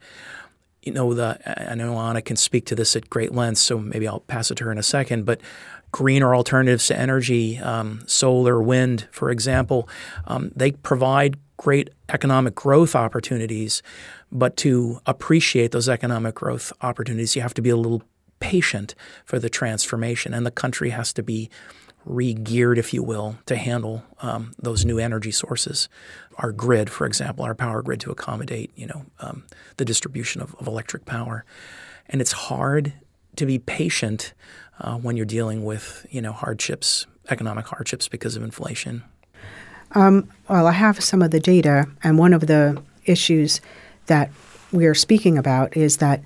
You 0.83 0.93
know, 0.93 1.13
the 1.13 1.71
I 1.71 1.75
know 1.75 1.97
Anna 1.97 2.21
can 2.21 2.37
speak 2.37 2.65
to 2.67 2.75
this 2.75 2.95
at 2.95 3.09
great 3.09 3.33
length, 3.33 3.57
so 3.57 3.77
maybe 3.79 4.07
I'll 4.07 4.21
pass 4.21 4.49
it 4.49 4.55
to 4.55 4.63
her 4.65 4.71
in 4.71 4.77
a 4.77 4.83
second. 4.83 5.25
But 5.25 5.41
greener 5.91 6.33
alternatives 6.33 6.87
to 6.87 6.97
energy, 6.97 7.57
um, 7.59 8.01
solar, 8.05 8.61
wind, 8.61 9.07
for 9.11 9.29
example, 9.29 9.89
um, 10.27 10.51
they 10.55 10.71
provide 10.71 11.37
great 11.57 11.89
economic 12.07 12.55
growth 12.55 12.95
opportunities. 12.95 13.83
But 14.31 14.55
to 14.57 15.01
appreciate 15.05 15.71
those 15.71 15.89
economic 15.89 16.35
growth 16.35 16.71
opportunities, 16.81 17.35
you 17.35 17.41
have 17.41 17.53
to 17.55 17.61
be 17.61 17.69
a 17.69 17.75
little 17.75 18.03
patient 18.39 18.95
for 19.25 19.39
the 19.39 19.49
transformation, 19.49 20.33
and 20.33 20.45
the 20.45 20.51
country 20.51 20.91
has 20.91 21.11
to 21.13 21.23
be 21.23 21.49
re-geared, 22.09 22.77
if 22.77 22.93
you 22.93 23.03
will, 23.03 23.37
to 23.45 23.55
handle 23.55 24.03
um, 24.21 24.51
those 24.57 24.83
new 24.83 24.97
energy 24.97 25.31
sources. 25.31 25.87
Our 26.37 26.51
grid, 26.51 26.89
for 26.89 27.05
example, 27.05 27.45
our 27.45 27.55
power 27.55 27.81
grid 27.81 27.99
to 28.01 28.11
accommodate, 28.11 28.71
you 28.75 28.87
know, 28.87 29.05
um, 29.19 29.43
the 29.77 29.85
distribution 29.85 30.41
of, 30.41 30.55
of 30.55 30.67
electric 30.67 31.05
power, 31.05 31.45
and 32.07 32.19
it's 32.19 32.31
hard 32.31 32.93
to 33.35 33.45
be 33.45 33.59
patient 33.59 34.33
uh, 34.79 34.95
when 34.95 35.15
you're 35.15 35.25
dealing 35.25 35.63
with 35.63 36.05
you 36.09 36.21
know 36.21 36.31
hardships, 36.31 37.05
economic 37.29 37.67
hardships 37.67 38.07
because 38.07 38.35
of 38.35 38.43
inflation. 38.43 39.03
Um, 39.93 40.29
well, 40.49 40.67
I 40.67 40.71
have 40.71 41.03
some 41.03 41.21
of 41.21 41.31
the 41.31 41.39
data, 41.39 41.87
and 42.03 42.17
one 42.17 42.33
of 42.33 42.47
the 42.47 42.81
issues 43.05 43.61
that 44.05 44.31
we 44.71 44.85
are 44.85 44.93
speaking 44.93 45.37
about 45.37 45.75
is 45.75 45.97
that 45.97 46.21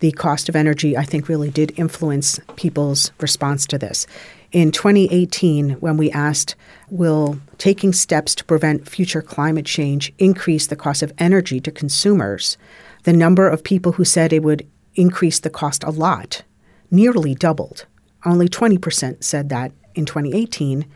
the 0.00 0.12
cost 0.12 0.48
of 0.48 0.54
energy, 0.54 0.96
I 0.96 1.04
think, 1.04 1.28
really 1.28 1.50
did 1.50 1.76
influence 1.78 2.38
people's 2.56 3.10
response 3.20 3.66
to 3.66 3.78
this. 3.78 4.06
In 4.50 4.72
2018, 4.72 5.72
when 5.72 5.96
we 5.98 6.10
asked, 6.10 6.56
Will 6.88 7.38
taking 7.58 7.92
steps 7.92 8.34
to 8.36 8.44
prevent 8.44 8.88
future 8.88 9.20
climate 9.20 9.66
change 9.66 10.12
increase 10.18 10.66
the 10.66 10.76
cost 10.76 11.02
of 11.02 11.12
energy 11.18 11.60
to 11.60 11.70
consumers? 11.70 12.56
The 13.02 13.12
number 13.12 13.46
of 13.46 13.62
people 13.62 13.92
who 13.92 14.04
said 14.04 14.32
it 14.32 14.42
would 14.42 14.66
increase 14.94 15.38
the 15.38 15.50
cost 15.50 15.84
a 15.84 15.90
lot 15.90 16.42
nearly 16.90 17.34
doubled. 17.34 17.84
Only 18.24 18.48
20% 18.48 19.22
said 19.22 19.50
that 19.50 19.72
in 19.94 20.06
2018. 20.06 20.86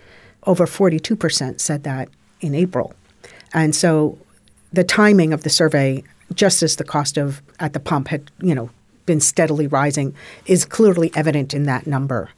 Over 0.47 0.67
42% 0.67 1.61
said 1.61 1.85
that 1.85 2.09
in 2.41 2.55
April. 2.55 2.95
And 3.53 3.75
so 3.75 4.19
the 4.73 4.85
timing 4.85 5.33
of 5.33 5.43
the 5.43 5.51
survey, 5.51 6.03
just 6.35 6.62
as 6.62 6.77
the 6.77 6.85
cost 6.85 7.19
of 7.19 7.43
at 7.61 7.75
the 7.75 7.81
pump 7.81 8.09
had, 8.09 8.31
you 8.41 8.55
know, 8.55 8.71
been 9.05 9.21
steadily 9.21 9.67
rising, 9.67 10.15
is 10.47 10.65
clearly 10.65 11.12
evident 11.15 11.53
in 11.53 11.65
that 11.65 11.87
number. 11.87 12.31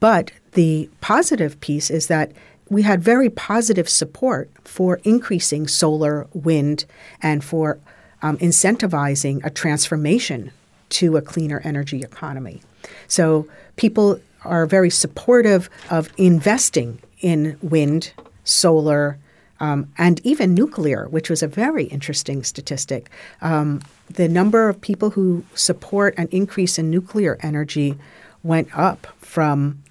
But 0.00 0.30
the 0.52 0.88
positive 1.00 1.58
piece 1.60 1.90
is 1.90 2.06
that 2.08 2.32
we 2.68 2.82
had 2.82 3.02
very 3.02 3.30
positive 3.30 3.88
support 3.88 4.50
for 4.64 5.00
increasing 5.04 5.66
solar, 5.66 6.26
wind, 6.34 6.84
and 7.22 7.42
for 7.42 7.78
um, 8.22 8.36
incentivizing 8.38 9.44
a 9.44 9.50
transformation 9.50 10.50
to 10.90 11.16
a 11.16 11.22
cleaner 11.22 11.60
energy 11.64 12.00
economy. 12.00 12.60
So 13.06 13.48
people 13.76 14.20
are 14.44 14.66
very 14.66 14.90
supportive 14.90 15.68
of 15.90 16.10
investing 16.16 17.00
in 17.20 17.58
wind, 17.62 18.12
solar, 18.44 19.18
um, 19.60 19.92
and 19.98 20.20
even 20.24 20.54
nuclear, 20.54 21.08
which 21.08 21.28
was 21.28 21.42
a 21.42 21.48
very 21.48 21.84
interesting 21.84 22.44
statistic. 22.44 23.10
Um, 23.40 23.82
the 24.08 24.28
number 24.28 24.68
of 24.68 24.80
people 24.80 25.10
who 25.10 25.44
support 25.54 26.14
an 26.16 26.28
increase 26.30 26.78
in 26.78 26.90
nuclear 26.90 27.38
energy 27.40 27.96
went 28.42 28.68
up 28.76 29.06
from 29.18 29.82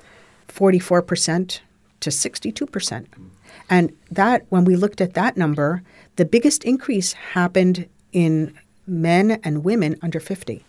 44% 0.58 1.60
to 2.00 2.10
62%. 2.10 3.06
And 3.70 3.96
that, 4.10 4.46
when 4.50 4.66
we 4.66 4.76
looked 4.76 5.02
at 5.02 5.14
that 5.14 5.38
number, 5.38 5.84
the 6.16 6.26
biggest 6.26 6.64
increase 6.64 7.14
happened 7.14 7.88
in 8.12 8.58
men 8.88 9.40
and 9.44 9.64
women 9.64 9.98
under 10.02 10.20
50. 10.20 10.64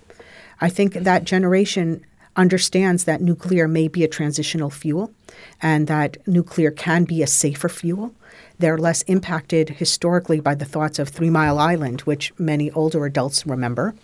I 0.60 0.68
think 0.68 0.92
that 0.94 1.24
generation 1.24 2.04
understands 2.36 3.04
that 3.04 3.22
nuclear 3.22 3.66
may 3.68 3.88
be 3.88 4.04
a 4.04 4.08
transitional 4.08 4.70
fuel 4.70 5.12
and 5.60 5.86
that 5.86 6.16
nuclear 6.26 6.70
can 6.70 7.04
be 7.04 7.22
a 7.22 7.26
safer 7.26 7.68
fuel. 7.68 8.14
They're 8.58 8.78
less 8.78 9.02
impacted 9.02 9.70
historically 9.70 10.40
by 10.40 10.54
the 10.54 10.64
thoughts 10.64 10.98
of 10.98 11.08
Three 11.08 11.30
Mile 11.30 11.58
Island, 11.58 12.00
which 12.02 12.32
many 12.38 12.70
older 12.72 13.06
adults 13.06 13.46
remember. 13.46 13.94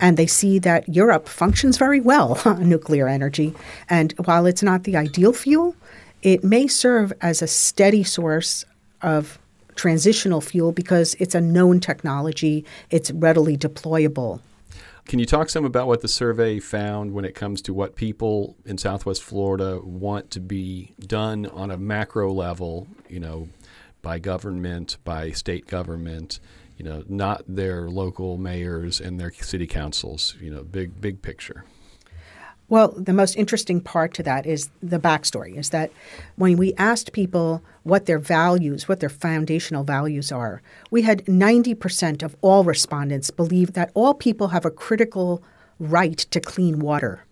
And 0.00 0.16
they 0.16 0.26
see 0.26 0.58
that 0.58 0.88
Europe 0.88 1.28
functions 1.28 1.78
very 1.78 2.00
well 2.00 2.40
on 2.44 2.68
nuclear 2.68 3.08
energy. 3.08 3.54
And 3.88 4.12
while 4.24 4.46
it's 4.46 4.62
not 4.62 4.84
the 4.84 4.96
ideal 4.96 5.32
fuel, 5.32 5.74
it 6.22 6.44
may 6.44 6.66
serve 6.66 7.12
as 7.20 7.40
a 7.40 7.46
steady 7.46 8.02
source 8.02 8.64
of 9.02 9.38
transitional 9.74 10.40
fuel 10.40 10.72
because 10.72 11.14
it's 11.18 11.34
a 11.34 11.40
known 11.40 11.80
technology, 11.80 12.64
it's 12.90 13.10
readily 13.10 13.56
deployable. 13.56 14.40
Can 15.06 15.18
you 15.18 15.26
talk 15.26 15.50
some 15.50 15.66
about 15.66 15.86
what 15.86 16.00
the 16.00 16.08
survey 16.08 16.58
found 16.58 17.12
when 17.12 17.26
it 17.26 17.34
comes 17.34 17.60
to 17.62 17.74
what 17.74 17.94
people 17.94 18.56
in 18.64 18.78
Southwest 18.78 19.22
Florida 19.22 19.80
want 19.84 20.30
to 20.30 20.40
be 20.40 20.94
done 20.98 21.44
on 21.46 21.70
a 21.70 21.76
macro 21.76 22.32
level, 22.32 22.86
you 23.08 23.20
know, 23.20 23.48
by 24.00 24.18
government, 24.18 24.96
by 25.04 25.30
state 25.30 25.66
government, 25.66 26.40
you 26.78 26.84
know, 26.84 27.04
not 27.06 27.42
their 27.46 27.90
local 27.90 28.38
mayors 28.38 29.00
and 29.00 29.20
their 29.20 29.32
city 29.32 29.66
councils, 29.66 30.36
you 30.40 30.50
know, 30.50 30.62
big 30.62 31.00
big 31.00 31.20
picture. 31.20 31.64
Well, 32.68 32.88
the 32.96 33.12
most 33.12 33.36
interesting 33.36 33.80
part 33.80 34.14
to 34.14 34.22
that 34.22 34.46
is 34.46 34.70
the 34.82 34.98
backstory 34.98 35.56
is 35.56 35.70
that 35.70 35.90
when 36.36 36.56
we 36.56 36.72
asked 36.74 37.12
people 37.12 37.62
what 37.82 38.06
their 38.06 38.18
values, 38.18 38.88
what 38.88 39.00
their 39.00 39.10
foundational 39.10 39.84
values 39.84 40.32
are, 40.32 40.62
we 40.90 41.02
had 41.02 41.24
90% 41.26 42.22
of 42.22 42.34
all 42.40 42.64
respondents 42.64 43.30
believe 43.30 43.74
that 43.74 43.90
all 43.94 44.14
people 44.14 44.48
have 44.48 44.64
a 44.64 44.70
critical 44.70 45.42
right 45.78 46.16
to 46.16 46.40
clean 46.40 46.78
water. 46.78 47.24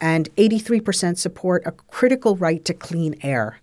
And 0.00 0.32
83% 0.36 1.18
support 1.18 1.64
a 1.66 1.72
critical 1.72 2.36
right 2.36 2.64
to 2.64 2.72
clean 2.72 3.16
air. 3.22 3.58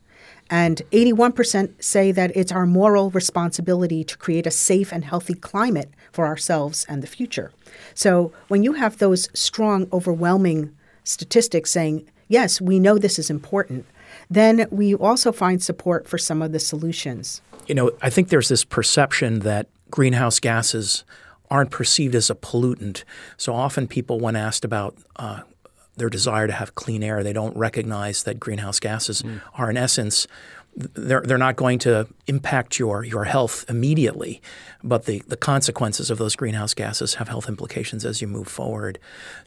And 0.49 0.81
81% 0.91 1.81
say 1.81 2.11
that 2.11 2.35
it's 2.35 2.51
our 2.51 2.65
moral 2.67 3.09
responsibility 3.09 4.03
to 4.03 4.17
create 4.17 4.45
a 4.45 4.51
safe 4.51 4.91
and 4.91 5.05
healthy 5.05 5.33
climate 5.33 5.89
for 6.11 6.27
ourselves 6.27 6.85
and 6.89 7.01
the 7.01 7.07
future. 7.07 7.51
So 7.93 8.33
when 8.49 8.63
you 8.63 8.73
have 8.73 8.97
those 8.97 9.29
strong, 9.33 9.87
overwhelming 9.93 10.75
statistics 11.05 11.71
saying, 11.71 12.05
yes, 12.27 12.59
we 12.59 12.79
know 12.79 12.97
this 12.97 13.17
is 13.17 13.29
important, 13.29 13.85
then 14.29 14.67
we 14.71 14.93
also 14.93 15.31
find 15.31 15.63
support 15.63 16.07
for 16.07 16.17
some 16.17 16.41
of 16.41 16.51
the 16.51 16.59
solutions. 16.59 17.41
You 17.67 17.75
know, 17.75 17.91
I 18.01 18.09
think 18.09 18.29
there's 18.29 18.49
this 18.49 18.65
perception 18.65 19.39
that 19.39 19.67
greenhouse 19.89 20.39
gases 20.39 21.05
aren't 21.49 21.71
perceived 21.71 22.15
as 22.15 22.29
a 22.29 22.35
pollutant. 22.35 23.03
So 23.37 23.53
often 23.53 23.87
people, 23.87 24.19
when 24.19 24.35
asked 24.35 24.65
about 24.65 24.97
uh, 25.15 25.41
their 25.95 26.09
desire 26.09 26.47
to 26.47 26.53
have 26.53 26.75
clean 26.75 27.03
air, 27.03 27.23
they 27.23 27.33
don't 27.33 27.55
recognize 27.55 28.23
that 28.23 28.39
greenhouse 28.39 28.79
gases 28.79 29.21
mm. 29.21 29.41
are, 29.53 29.69
in 29.69 29.77
essence, 29.77 30.27
they're, 30.75 31.21
they're 31.21 31.37
not 31.37 31.55
going 31.55 31.79
to 31.79 32.07
impact 32.27 32.79
your, 32.79 33.03
your 33.03 33.23
health 33.23 33.65
immediately, 33.69 34.41
but 34.83 35.05
the, 35.05 35.23
the 35.27 35.37
consequences 35.37 36.09
of 36.09 36.17
those 36.17 36.35
greenhouse 36.35 36.73
gases 36.73 37.15
have 37.15 37.29
health 37.29 37.47
implications 37.47 38.03
as 38.03 38.21
you 38.21 38.27
move 38.27 38.47
forward. 38.47 38.99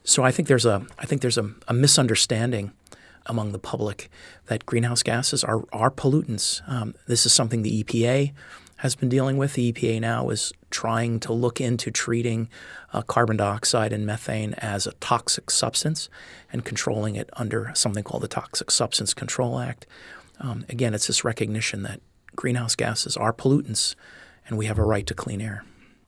So 0.05 0.23
I 0.23 0.31
think 0.31 0.49
there's 0.49 0.67
a 0.67 0.87
I 0.99 1.07
think 1.07 1.21
there's 1.21 1.39
a, 1.39 1.51
a 1.67 1.75
misunderstanding 1.75 2.73
among 3.27 3.53
the 3.53 3.59
public 3.59 4.11
that 4.47 4.65
greenhouse 4.65 5.03
gases 5.03 5.45
are, 5.45 5.63
are 5.73 5.91
pollutants. 5.91 6.63
Um, 6.67 6.95
this 7.07 7.27
is 7.27 7.33
something 7.33 7.63
the 7.63 7.85
EPA 7.85 8.33
has 8.79 8.95
been 8.95 9.09
dealing 9.09 9.37
with. 9.37 9.55
The 9.55 9.73
EPA 9.73 10.01
now 10.01 10.31
is 10.31 10.53
trying 10.71 11.21
to 11.21 11.33
look 11.33 11.61
into 11.61 11.91
treating 11.91 12.49
uh, 12.93 13.03
carbon 13.03 13.37
dioxide 13.37 13.93
and 13.93 14.07
methane 14.07 14.55
as 14.55 14.87
a 14.87 14.93
toxic 14.93 15.51
substance 15.51 16.09
and 16.53 16.65
controlling 16.65 17.17
it 17.17 17.29
under 17.35 17.71
something 17.75 18.05
called 18.05 18.23
the 18.23 18.29
Toxic 18.29 18.71
Substance 18.71 19.15
Control 19.15 19.59
Act. 19.59 19.87
Um, 20.41 20.65
again, 20.69 20.95
it's 20.95 21.07
this 21.07 21.25
recognition 21.25 21.83
that 21.83 22.01
greenhouse 22.37 22.75
gases 22.75 23.17
are 23.17 23.33
pollutants 23.33 23.95
and 24.47 24.57
we 24.57 24.67
have 24.67 24.79
a 24.79 24.85
right 24.85 25.07
to 25.07 25.15
clean 25.15 25.41
air. 25.41 25.65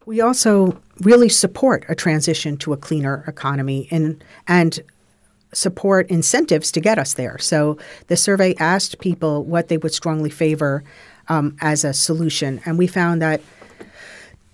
We 0.06 0.20
also 0.20 0.80
really 1.00 1.28
support 1.28 1.84
a 1.88 1.94
transition 1.94 2.56
to 2.58 2.72
a 2.72 2.76
cleaner 2.76 3.24
economy 3.26 3.86
and, 3.90 4.22
and 4.48 4.80
support 5.52 6.08
incentives 6.08 6.72
to 6.72 6.80
get 6.80 6.98
us 6.98 7.14
there. 7.14 7.38
So 7.38 7.78
the 8.06 8.16
survey 8.16 8.54
asked 8.58 9.00
people 9.00 9.44
what 9.44 9.68
they 9.68 9.76
would 9.76 9.92
strongly 9.92 10.30
favor 10.30 10.82
um, 11.28 11.56
as 11.60 11.84
a 11.84 11.92
solution, 11.92 12.60
and 12.64 12.78
we 12.78 12.86
found 12.86 13.22
that 13.22 13.40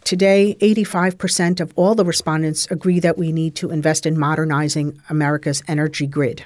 today 0.04 0.56
85% 0.60 1.60
of 1.60 1.72
all 1.76 1.94
the 1.94 2.04
respondents 2.04 2.66
agree 2.70 3.00
that 3.00 3.16
we 3.16 3.32
need 3.32 3.54
to 3.56 3.70
invest 3.70 4.04
in 4.04 4.18
modernizing 4.18 5.00
America's 5.08 5.62
energy 5.68 6.06
grid. 6.06 6.44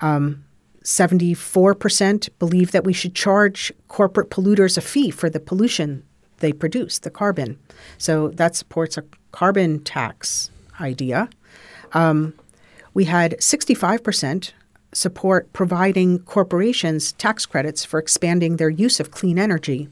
Um, 0.00 0.44
74% 0.84 2.28
believe 2.38 2.72
that 2.72 2.84
we 2.84 2.92
should 2.92 3.14
charge 3.14 3.72
corporate 3.88 4.30
polluters 4.30 4.78
a 4.78 4.80
fee 4.80 5.10
for 5.10 5.28
the 5.28 5.40
pollution 5.40 6.02
they 6.38 6.52
produce, 6.52 6.98
the 6.98 7.10
carbon. 7.10 7.58
So 7.98 8.28
that 8.28 8.56
supports 8.56 8.96
a 8.96 9.04
carbon 9.32 9.80
tax 9.80 10.50
idea. 10.80 11.28
Um, 11.92 12.34
we 12.94 13.04
had 13.04 13.36
65% 13.38 14.52
support 14.92 15.52
providing 15.52 16.20
corporations 16.20 17.12
tax 17.12 17.46
credits 17.46 17.84
for 17.84 17.98
expanding 17.98 18.56
their 18.56 18.70
use 18.70 19.00
of 19.00 19.10
clean 19.10 19.38
energy. 19.38 19.88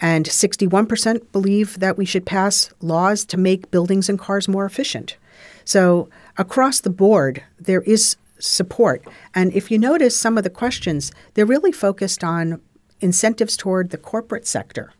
And 0.00 0.26
61% 0.26 1.32
believe 1.32 1.78
that 1.80 1.96
we 1.96 2.04
should 2.04 2.26
pass 2.26 2.72
laws 2.80 3.24
to 3.26 3.36
make 3.36 3.70
buildings 3.70 4.08
and 4.08 4.18
cars 4.18 4.48
more 4.48 4.64
efficient. 4.64 5.16
So, 5.64 6.08
across 6.36 6.80
the 6.80 6.90
board, 6.90 7.42
there 7.58 7.80
is 7.82 8.16
support. 8.44 9.02
And 9.34 9.52
if 9.52 9.70
you 9.70 9.78
notice 9.78 10.18
some 10.18 10.36
of 10.36 10.44
the 10.44 10.50
questions, 10.50 11.12
they're 11.34 11.46
really 11.46 11.72
focused 11.72 12.22
on 12.22 12.60
incentives 13.00 13.56
toward 13.56 13.90
the 13.90 13.98
corporate 13.98 14.46
sector 14.46 14.92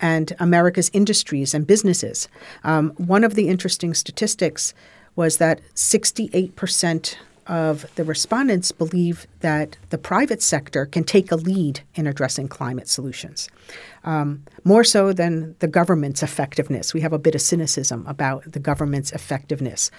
and 0.00 0.34
America's 0.38 0.90
industries 0.92 1.52
and 1.54 1.66
businesses. 1.66 2.28
Um, 2.64 2.90
one 2.96 3.24
of 3.24 3.34
the 3.34 3.48
interesting 3.48 3.94
statistics 3.94 4.72
was 5.14 5.36
that 5.36 5.60
68% 5.74 7.16
of 7.46 7.92
the 7.96 8.04
respondents 8.04 8.70
believe 8.70 9.26
that 9.40 9.76
the 9.90 9.98
private 9.98 10.40
sector 10.40 10.86
can 10.86 11.02
take 11.02 11.32
a 11.32 11.36
lead 11.36 11.80
in 11.94 12.06
addressing 12.06 12.46
climate 12.46 12.88
solutions, 12.88 13.48
um, 14.04 14.44
more 14.62 14.84
so 14.84 15.12
than 15.12 15.56
the 15.58 15.66
government's 15.66 16.22
effectiveness. 16.22 16.94
We 16.94 17.00
have 17.00 17.12
a 17.12 17.18
bit 17.18 17.34
of 17.34 17.40
cynicism 17.40 18.06
about 18.06 18.52
the 18.52 18.60
government's 18.60 19.10
effectiveness. 19.10 19.90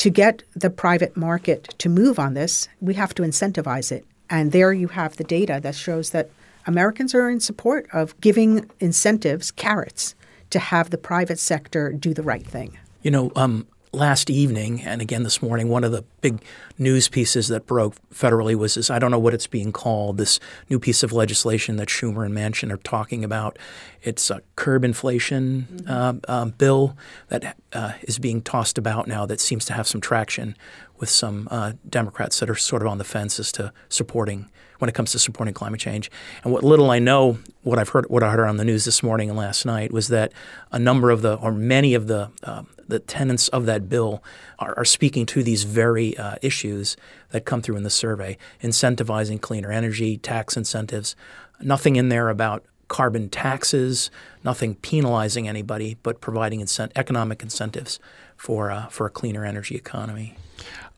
To 0.00 0.08
get 0.08 0.44
the 0.56 0.70
private 0.70 1.14
market 1.14 1.74
to 1.76 1.90
move 1.90 2.18
on 2.18 2.32
this, 2.32 2.70
we 2.80 2.94
have 2.94 3.12
to 3.16 3.22
incentivize 3.22 3.92
it. 3.92 4.06
And 4.30 4.50
there 4.50 4.72
you 4.72 4.88
have 4.88 5.18
the 5.18 5.24
data 5.24 5.60
that 5.62 5.74
shows 5.74 6.08
that 6.12 6.30
Americans 6.66 7.14
are 7.14 7.28
in 7.28 7.38
support 7.38 7.86
of 7.92 8.18
giving 8.22 8.70
incentives, 8.80 9.50
carrots, 9.50 10.14
to 10.48 10.58
have 10.58 10.88
the 10.88 10.96
private 10.96 11.38
sector 11.38 11.92
do 11.92 12.14
the 12.14 12.22
right 12.22 12.46
thing. 12.46 12.78
You 13.02 13.10
know, 13.10 13.30
um, 13.36 13.66
last 13.92 14.30
evening 14.30 14.82
and 14.82 15.02
again 15.02 15.22
this 15.22 15.42
morning, 15.42 15.68
one 15.68 15.84
of 15.84 15.92
the 15.92 16.04
big 16.20 16.42
news 16.78 17.08
pieces 17.08 17.48
that 17.48 17.66
broke 17.66 17.94
federally 18.12 18.54
was 18.54 18.74
this 18.74 18.90
I 18.90 18.98
don't 18.98 19.10
know 19.10 19.18
what 19.18 19.34
it's 19.34 19.46
being 19.46 19.72
called, 19.72 20.18
this 20.18 20.38
new 20.68 20.78
piece 20.78 21.02
of 21.02 21.12
legislation 21.12 21.76
that 21.76 21.88
Schumer 21.88 22.24
and 22.24 22.34
Manchin 22.34 22.72
are 22.72 22.78
talking 22.78 23.24
about. 23.24 23.58
It's 24.02 24.30
a 24.30 24.42
curb 24.56 24.84
inflation 24.84 25.66
mm-hmm. 25.70 25.90
uh, 26.30 26.32
um, 26.32 26.50
bill 26.50 26.96
that 27.28 27.56
uh, 27.72 27.92
is 28.02 28.18
being 28.18 28.42
tossed 28.42 28.78
about 28.78 29.06
now 29.06 29.26
that 29.26 29.40
seems 29.40 29.64
to 29.66 29.72
have 29.72 29.86
some 29.86 30.00
traction 30.00 30.56
with 31.00 31.08
some 31.08 31.48
uh, 31.50 31.72
Democrats 31.88 32.38
that 32.40 32.48
are 32.48 32.54
sort 32.54 32.82
of 32.82 32.88
on 32.88 32.98
the 32.98 33.04
fence 33.04 33.40
as 33.40 33.50
to 33.52 33.72
supporting 33.88 34.48
when 34.78 34.88
it 34.88 34.94
comes 34.94 35.12
to 35.12 35.18
supporting 35.18 35.52
climate 35.52 35.80
change. 35.80 36.10
And 36.42 36.52
what 36.52 36.62
little 36.62 36.90
I 36.90 36.98
know, 36.98 37.38
what 37.62 37.78
I've 37.78 37.90
heard, 37.90 38.08
what 38.08 38.22
I 38.22 38.30
heard 38.30 38.48
on 38.48 38.56
the 38.56 38.64
news 38.64 38.84
this 38.84 39.02
morning 39.02 39.28
and 39.28 39.38
last 39.38 39.66
night 39.66 39.92
was 39.92 40.08
that 40.08 40.32
a 40.72 40.78
number 40.78 41.10
of 41.10 41.22
the, 41.22 41.34
or 41.34 41.52
many 41.52 41.94
of 41.94 42.06
the, 42.06 42.30
uh, 42.42 42.62
the 42.88 42.98
tenants 42.98 43.48
of 43.48 43.66
that 43.66 43.88
bill 43.88 44.22
are, 44.58 44.74
are 44.78 44.84
speaking 44.84 45.26
to 45.26 45.42
these 45.42 45.64
very 45.64 46.16
uh, 46.16 46.36
issues 46.40 46.96
that 47.30 47.44
come 47.44 47.60
through 47.60 47.76
in 47.76 47.82
the 47.82 47.90
survey, 47.90 48.38
incentivizing 48.62 49.40
cleaner 49.40 49.70
energy, 49.70 50.16
tax 50.16 50.56
incentives. 50.56 51.14
Nothing 51.60 51.96
in 51.96 52.08
there 52.08 52.30
about 52.30 52.64
carbon 52.88 53.28
taxes, 53.28 54.10
nothing 54.42 54.74
penalizing 54.76 55.46
anybody, 55.46 55.96
but 56.02 56.20
providing 56.20 56.60
incent- 56.60 56.92
economic 56.96 57.42
incentives 57.42 58.00
for 58.36 58.70
uh, 58.70 58.88
for 58.88 59.06
a 59.06 59.10
cleaner 59.10 59.44
energy 59.44 59.76
economy. 59.76 60.36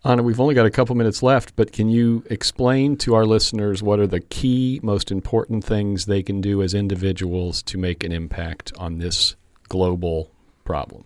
Anna, 0.04 0.24
we've 0.24 0.40
only 0.40 0.56
got 0.56 0.66
a 0.66 0.70
couple 0.70 0.96
minutes 0.96 1.22
left, 1.22 1.54
but 1.54 1.70
can 1.70 1.88
you 1.88 2.24
explain 2.28 2.96
to 2.96 3.14
our 3.14 3.24
listeners 3.24 3.84
what 3.84 4.00
are 4.00 4.06
the 4.06 4.18
key, 4.18 4.80
most 4.82 5.12
important 5.12 5.64
things 5.64 6.06
they 6.06 6.24
can 6.24 6.40
do 6.40 6.60
as 6.60 6.74
individuals 6.74 7.62
to 7.62 7.78
make 7.78 8.02
an 8.02 8.10
impact 8.10 8.72
on 8.76 8.98
this 8.98 9.36
global 9.68 10.28
problem? 10.64 11.04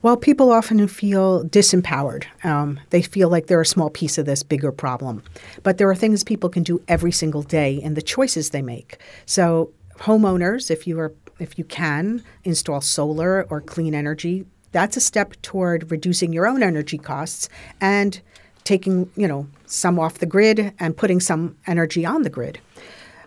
Well, 0.00 0.16
people 0.16 0.50
often 0.50 0.86
feel 0.88 1.44
disempowered. 1.44 2.24
Um, 2.42 2.80
they 2.88 3.02
feel 3.02 3.28
like 3.28 3.48
they're 3.48 3.60
a 3.60 3.66
small 3.66 3.90
piece 3.90 4.16
of 4.16 4.24
this 4.24 4.42
bigger 4.42 4.72
problem. 4.72 5.22
But 5.62 5.76
there 5.76 5.90
are 5.90 5.94
things 5.94 6.24
people 6.24 6.48
can 6.48 6.62
do 6.62 6.82
every 6.88 7.12
single 7.12 7.42
day 7.42 7.74
in 7.74 7.94
the 7.94 8.02
choices 8.02 8.50
they 8.50 8.62
make. 8.62 8.98
So, 9.26 9.72
homeowners, 10.00 10.70
if 10.70 10.86
you 10.86 10.98
are 11.00 11.12
if 11.40 11.58
you 11.58 11.64
can 11.64 12.22
install 12.44 12.80
solar 12.80 13.44
or 13.50 13.60
clean 13.60 13.94
energy 13.94 14.46
that's 14.74 14.96
a 14.96 15.00
step 15.00 15.40
toward 15.40 15.92
reducing 15.92 16.32
your 16.32 16.48
own 16.48 16.60
energy 16.60 16.98
costs 16.98 17.48
and 17.80 18.20
taking, 18.64 19.08
you 19.16 19.28
know, 19.28 19.46
some 19.66 20.00
off 20.00 20.18
the 20.18 20.26
grid 20.26 20.74
and 20.80 20.96
putting 20.96 21.20
some 21.20 21.56
energy 21.68 22.04
on 22.04 22.22
the 22.22 22.28
grid. 22.28 22.58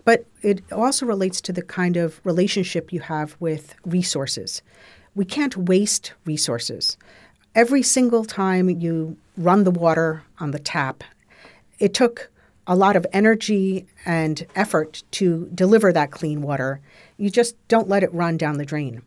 But 0.04 0.26
it 0.42 0.62
also 0.74 1.06
relates 1.06 1.40
to 1.42 1.54
the 1.54 1.62
kind 1.62 1.96
of 1.96 2.20
relationship 2.26 2.92
you 2.92 3.00
have 3.00 3.38
with 3.40 3.76
resources. 3.86 4.62
We 5.16 5.24
can't 5.24 5.56
waste 5.56 6.12
resources. 6.26 6.98
Every 7.56 7.82
single 7.82 8.26
time 8.26 8.70
you 8.70 9.16
run 9.38 9.64
the 9.64 9.72
water 9.72 10.24
on 10.40 10.52
the 10.52 10.60
tap, 10.60 11.02
it 11.80 11.94
took 11.94 12.30
a 12.68 12.76
lot 12.76 12.98
of 12.98 13.08
energy 13.14 13.86
and 14.06 14.46
effort 14.54 15.02
to 15.12 15.50
deliver 15.56 15.94
that 15.94 16.12
clean 16.12 16.42
water. 16.42 16.82
You 17.16 17.30
just 17.30 17.56
don't 17.70 17.88
let 17.88 18.04
it 18.04 18.14
run 18.14 18.36
down 18.36 18.58
the 18.58 18.66
drain. 18.66 19.02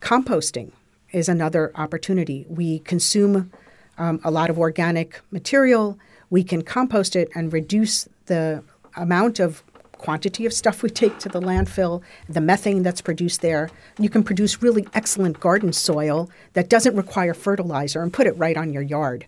Composting 0.00 0.72
is 1.12 1.28
another 1.28 1.72
opportunity. 1.74 2.46
We 2.48 2.80
consume 2.80 3.50
um, 3.98 4.20
a 4.24 4.30
lot 4.30 4.50
of 4.50 4.58
organic 4.58 5.20
material. 5.30 5.98
We 6.30 6.42
can 6.42 6.62
compost 6.62 7.14
it 7.14 7.28
and 7.34 7.52
reduce 7.52 8.08
the 8.26 8.64
amount 8.96 9.38
of 9.38 9.62
quantity 9.92 10.44
of 10.44 10.52
stuff 10.52 10.82
we 10.82 10.90
take 10.90 11.18
to 11.20 11.28
the 11.28 11.40
landfill, 11.40 12.02
the 12.28 12.40
methane 12.40 12.82
that's 12.82 13.00
produced 13.00 13.40
there. 13.40 13.70
You 13.98 14.10
can 14.10 14.24
produce 14.24 14.60
really 14.60 14.86
excellent 14.94 15.38
garden 15.38 15.72
soil 15.72 16.28
that 16.54 16.68
doesn't 16.68 16.96
require 16.96 17.34
fertilizer 17.34 18.02
and 18.02 18.12
put 18.12 18.26
it 18.26 18.36
right 18.36 18.56
on 18.56 18.72
your 18.72 18.82
yard. 18.82 19.26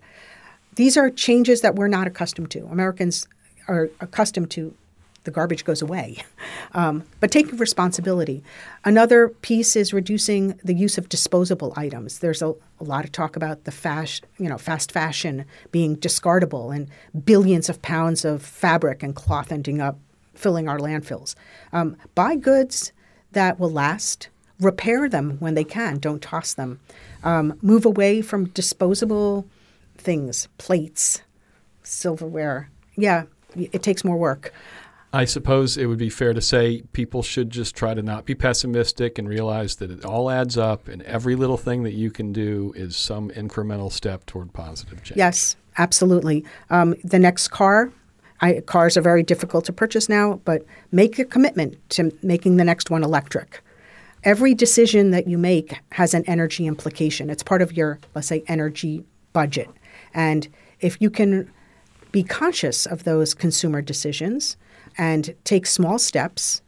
These 0.74 0.96
are 0.96 1.08
changes 1.10 1.60
that 1.60 1.76
we're 1.76 1.88
not 1.88 2.08
accustomed 2.08 2.50
to. 2.50 2.66
Americans 2.66 3.28
are 3.68 3.88
accustomed 4.00 4.50
to 4.50 4.74
the 5.24 5.30
garbage 5.30 5.64
goes 5.64 5.82
away. 5.82 6.22
Um, 6.76 7.04
but 7.20 7.30
taking 7.30 7.56
responsibility. 7.58 8.42
Another 8.84 9.28
piece 9.28 9.76
is 9.76 9.92
reducing 9.92 10.58
the 10.64 10.74
use 10.74 10.98
of 10.98 11.08
disposable 11.08 11.72
items. 11.76 12.18
There's 12.18 12.42
a, 12.42 12.48
a 12.80 12.84
lot 12.84 13.04
of 13.04 13.12
talk 13.12 13.36
about 13.36 13.62
the 13.62 13.70
fast, 13.70 14.26
you 14.38 14.48
know, 14.48 14.58
fast 14.58 14.90
fashion 14.90 15.44
being 15.70 15.96
discardable 15.96 16.74
and 16.74 16.88
billions 17.24 17.68
of 17.68 17.80
pounds 17.80 18.24
of 18.24 18.42
fabric 18.42 19.04
and 19.04 19.14
cloth 19.14 19.52
ending 19.52 19.80
up 19.80 20.00
filling 20.34 20.68
our 20.68 20.78
landfills. 20.78 21.36
Um, 21.72 21.96
buy 22.16 22.34
goods 22.34 22.92
that 23.30 23.60
will 23.60 23.70
last. 23.70 24.28
Repair 24.60 25.08
them 25.08 25.36
when 25.38 25.54
they 25.54 25.64
can. 25.64 25.98
Don't 25.98 26.22
toss 26.22 26.54
them. 26.54 26.80
Um, 27.22 27.58
move 27.62 27.84
away 27.84 28.20
from 28.20 28.46
disposable 28.46 29.46
things, 29.96 30.48
plates, 30.58 31.22
silverware. 31.82 32.68
Yeah, 32.96 33.24
it 33.56 33.82
takes 33.82 34.04
more 34.04 34.16
work. 34.16 34.52
I 35.14 35.26
suppose 35.26 35.76
it 35.76 35.86
would 35.86 35.98
be 35.98 36.10
fair 36.10 36.34
to 36.34 36.40
say 36.40 36.82
people 36.92 37.22
should 37.22 37.50
just 37.50 37.76
try 37.76 37.94
to 37.94 38.02
not 38.02 38.24
be 38.24 38.34
pessimistic 38.34 39.16
and 39.16 39.28
realize 39.28 39.76
that 39.76 39.88
it 39.92 40.04
all 40.04 40.28
adds 40.28 40.58
up, 40.58 40.88
and 40.88 41.02
every 41.02 41.36
little 41.36 41.56
thing 41.56 41.84
that 41.84 41.92
you 41.92 42.10
can 42.10 42.32
do 42.32 42.72
is 42.74 42.96
some 42.96 43.30
incremental 43.30 43.92
step 43.92 44.26
toward 44.26 44.52
positive 44.52 45.04
change. 45.04 45.16
Yes, 45.16 45.54
absolutely. 45.78 46.44
Um, 46.68 46.96
the 47.04 47.20
next 47.20 47.48
car, 47.48 47.92
I, 48.40 48.60
cars 48.66 48.96
are 48.96 49.02
very 49.02 49.22
difficult 49.22 49.64
to 49.66 49.72
purchase 49.72 50.08
now, 50.08 50.40
but 50.44 50.66
make 50.90 51.20
a 51.20 51.24
commitment 51.24 51.78
to 51.90 52.10
making 52.24 52.56
the 52.56 52.64
next 52.64 52.90
one 52.90 53.04
electric. 53.04 53.62
Every 54.24 54.52
decision 54.52 55.12
that 55.12 55.28
you 55.28 55.38
make 55.38 55.78
has 55.92 56.14
an 56.14 56.24
energy 56.26 56.66
implication. 56.66 57.30
It's 57.30 57.44
part 57.44 57.62
of 57.62 57.76
your, 57.76 58.00
let's 58.16 58.26
say, 58.26 58.42
energy 58.48 59.04
budget. 59.32 59.68
And 60.12 60.48
if 60.80 61.00
you 61.00 61.08
can 61.08 61.52
be 62.10 62.24
conscious 62.24 62.84
of 62.84 63.04
those 63.04 63.32
consumer 63.32 63.80
decisions, 63.80 64.56
and 64.98 65.34
take 65.44 65.66
small 65.66 65.98
steps, 65.98 66.62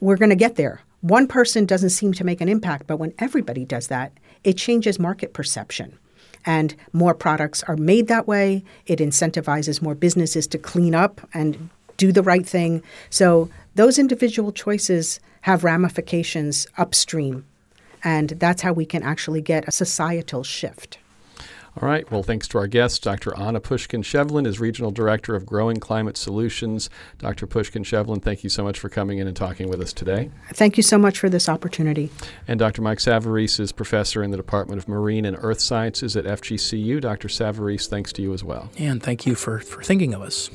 we're 0.00 0.16
going 0.16 0.30
to 0.30 0.36
get 0.36 0.56
there. 0.56 0.80
One 1.00 1.26
person 1.28 1.64
doesn't 1.64 1.90
seem 1.90 2.12
to 2.14 2.24
make 2.24 2.40
an 2.40 2.48
impact, 2.48 2.86
but 2.86 2.98
when 2.98 3.14
everybody 3.18 3.64
does 3.64 3.86
that, 3.88 4.12
it 4.44 4.56
changes 4.56 4.98
market 4.98 5.32
perception. 5.32 5.98
And 6.44 6.74
more 6.92 7.14
products 7.14 7.62
are 7.64 7.76
made 7.76 8.08
that 8.08 8.26
way. 8.26 8.64
It 8.86 8.98
incentivizes 9.00 9.82
more 9.82 9.94
businesses 9.94 10.46
to 10.48 10.58
clean 10.58 10.94
up 10.94 11.20
and 11.34 11.68
do 11.96 12.12
the 12.12 12.22
right 12.22 12.46
thing. 12.46 12.82
So 13.10 13.50
those 13.74 13.98
individual 13.98 14.52
choices 14.52 15.20
have 15.42 15.64
ramifications 15.64 16.66
upstream. 16.76 17.44
And 18.02 18.30
that's 18.30 18.62
how 18.62 18.72
we 18.72 18.86
can 18.86 19.02
actually 19.02 19.40
get 19.40 19.66
a 19.68 19.72
societal 19.72 20.44
shift. 20.44 20.98
All 21.80 21.88
right. 21.88 22.10
Well, 22.10 22.24
thanks 22.24 22.48
to 22.48 22.58
our 22.58 22.66
guests, 22.66 22.98
Dr. 22.98 23.36
Anna 23.38 23.60
Puszkin-Chevlin 23.60 24.46
is 24.46 24.58
Regional 24.58 24.90
Director 24.90 25.36
of 25.36 25.46
Growing 25.46 25.76
Climate 25.76 26.16
Solutions. 26.16 26.90
Dr. 27.18 27.46
Puszkin-Chevlin, 27.46 28.20
thank 28.20 28.42
you 28.42 28.50
so 28.50 28.64
much 28.64 28.80
for 28.80 28.88
coming 28.88 29.18
in 29.18 29.28
and 29.28 29.36
talking 29.36 29.68
with 29.68 29.80
us 29.80 29.92
today. 29.92 30.30
Thank 30.54 30.76
you 30.76 30.82
so 30.82 30.98
much 30.98 31.20
for 31.20 31.28
this 31.28 31.48
opportunity. 31.48 32.10
And 32.48 32.58
Dr. 32.58 32.82
Mike 32.82 32.98
Savarese 32.98 33.60
is 33.60 33.70
Professor 33.70 34.24
in 34.24 34.32
the 34.32 34.36
Department 34.36 34.80
of 34.80 34.88
Marine 34.88 35.24
and 35.24 35.36
Earth 35.40 35.60
Sciences 35.60 36.16
at 36.16 36.24
FGCU. 36.24 37.00
Dr. 37.00 37.28
Savarese, 37.28 37.86
thanks 37.86 38.12
to 38.14 38.22
you 38.22 38.32
as 38.32 38.42
well. 38.42 38.70
And 38.76 39.00
thank 39.00 39.24
you 39.24 39.36
for, 39.36 39.60
for 39.60 39.80
thinking 39.80 40.14
of 40.14 40.22
us. 40.22 40.50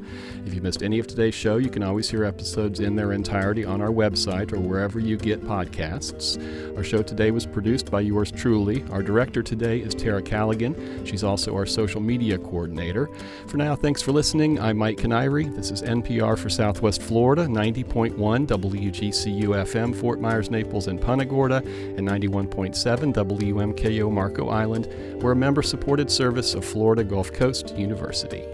If 0.46 0.54
you 0.54 0.62
missed 0.62 0.82
any 0.82 0.98
of 0.98 1.06
today's 1.06 1.34
show, 1.34 1.58
you 1.58 1.68
can 1.68 1.82
always 1.82 2.08
hear 2.08 2.24
episodes 2.24 2.80
in 2.80 2.96
their 2.96 3.12
entirety 3.12 3.62
on 3.62 3.82
our 3.82 3.90
website 3.90 4.45
or 4.52 4.60
wherever 4.60 4.98
you 4.98 5.16
get 5.16 5.42
podcasts. 5.42 6.36
Our 6.76 6.84
show 6.84 7.02
today 7.02 7.30
was 7.30 7.46
produced 7.46 7.90
by 7.90 8.00
yours 8.00 8.30
truly. 8.30 8.84
Our 8.90 9.02
director 9.02 9.42
today 9.42 9.78
is 9.80 9.94
Tara 9.94 10.22
Callaghan. 10.22 11.04
She's 11.04 11.24
also 11.24 11.54
our 11.54 11.66
social 11.66 12.00
media 12.00 12.38
coordinator. 12.38 13.08
For 13.46 13.56
now, 13.56 13.76
thanks 13.76 14.02
for 14.02 14.12
listening. 14.12 14.60
I'm 14.60 14.78
Mike 14.78 14.98
Kiniry. 14.98 15.54
This 15.54 15.70
is 15.70 15.82
NPR 15.82 16.38
for 16.38 16.48
Southwest 16.48 17.02
Florida, 17.02 17.46
90.1 17.46 18.14
WGCU 18.16 19.44
FM, 19.44 19.94
Fort 19.94 20.20
Myers, 20.20 20.50
Naples, 20.50 20.88
and 20.88 21.00
Punta 21.00 21.24
Gorda, 21.24 21.56
and 21.56 22.08
91.7 22.08 23.12
WMKO 23.12 24.10
Marco 24.10 24.48
Island. 24.48 24.88
We're 25.22 25.32
a 25.32 25.36
member 25.36 25.62
supported 25.62 26.10
service 26.10 26.54
of 26.54 26.64
Florida 26.64 27.04
Gulf 27.04 27.32
Coast 27.32 27.76
University. 27.76 28.44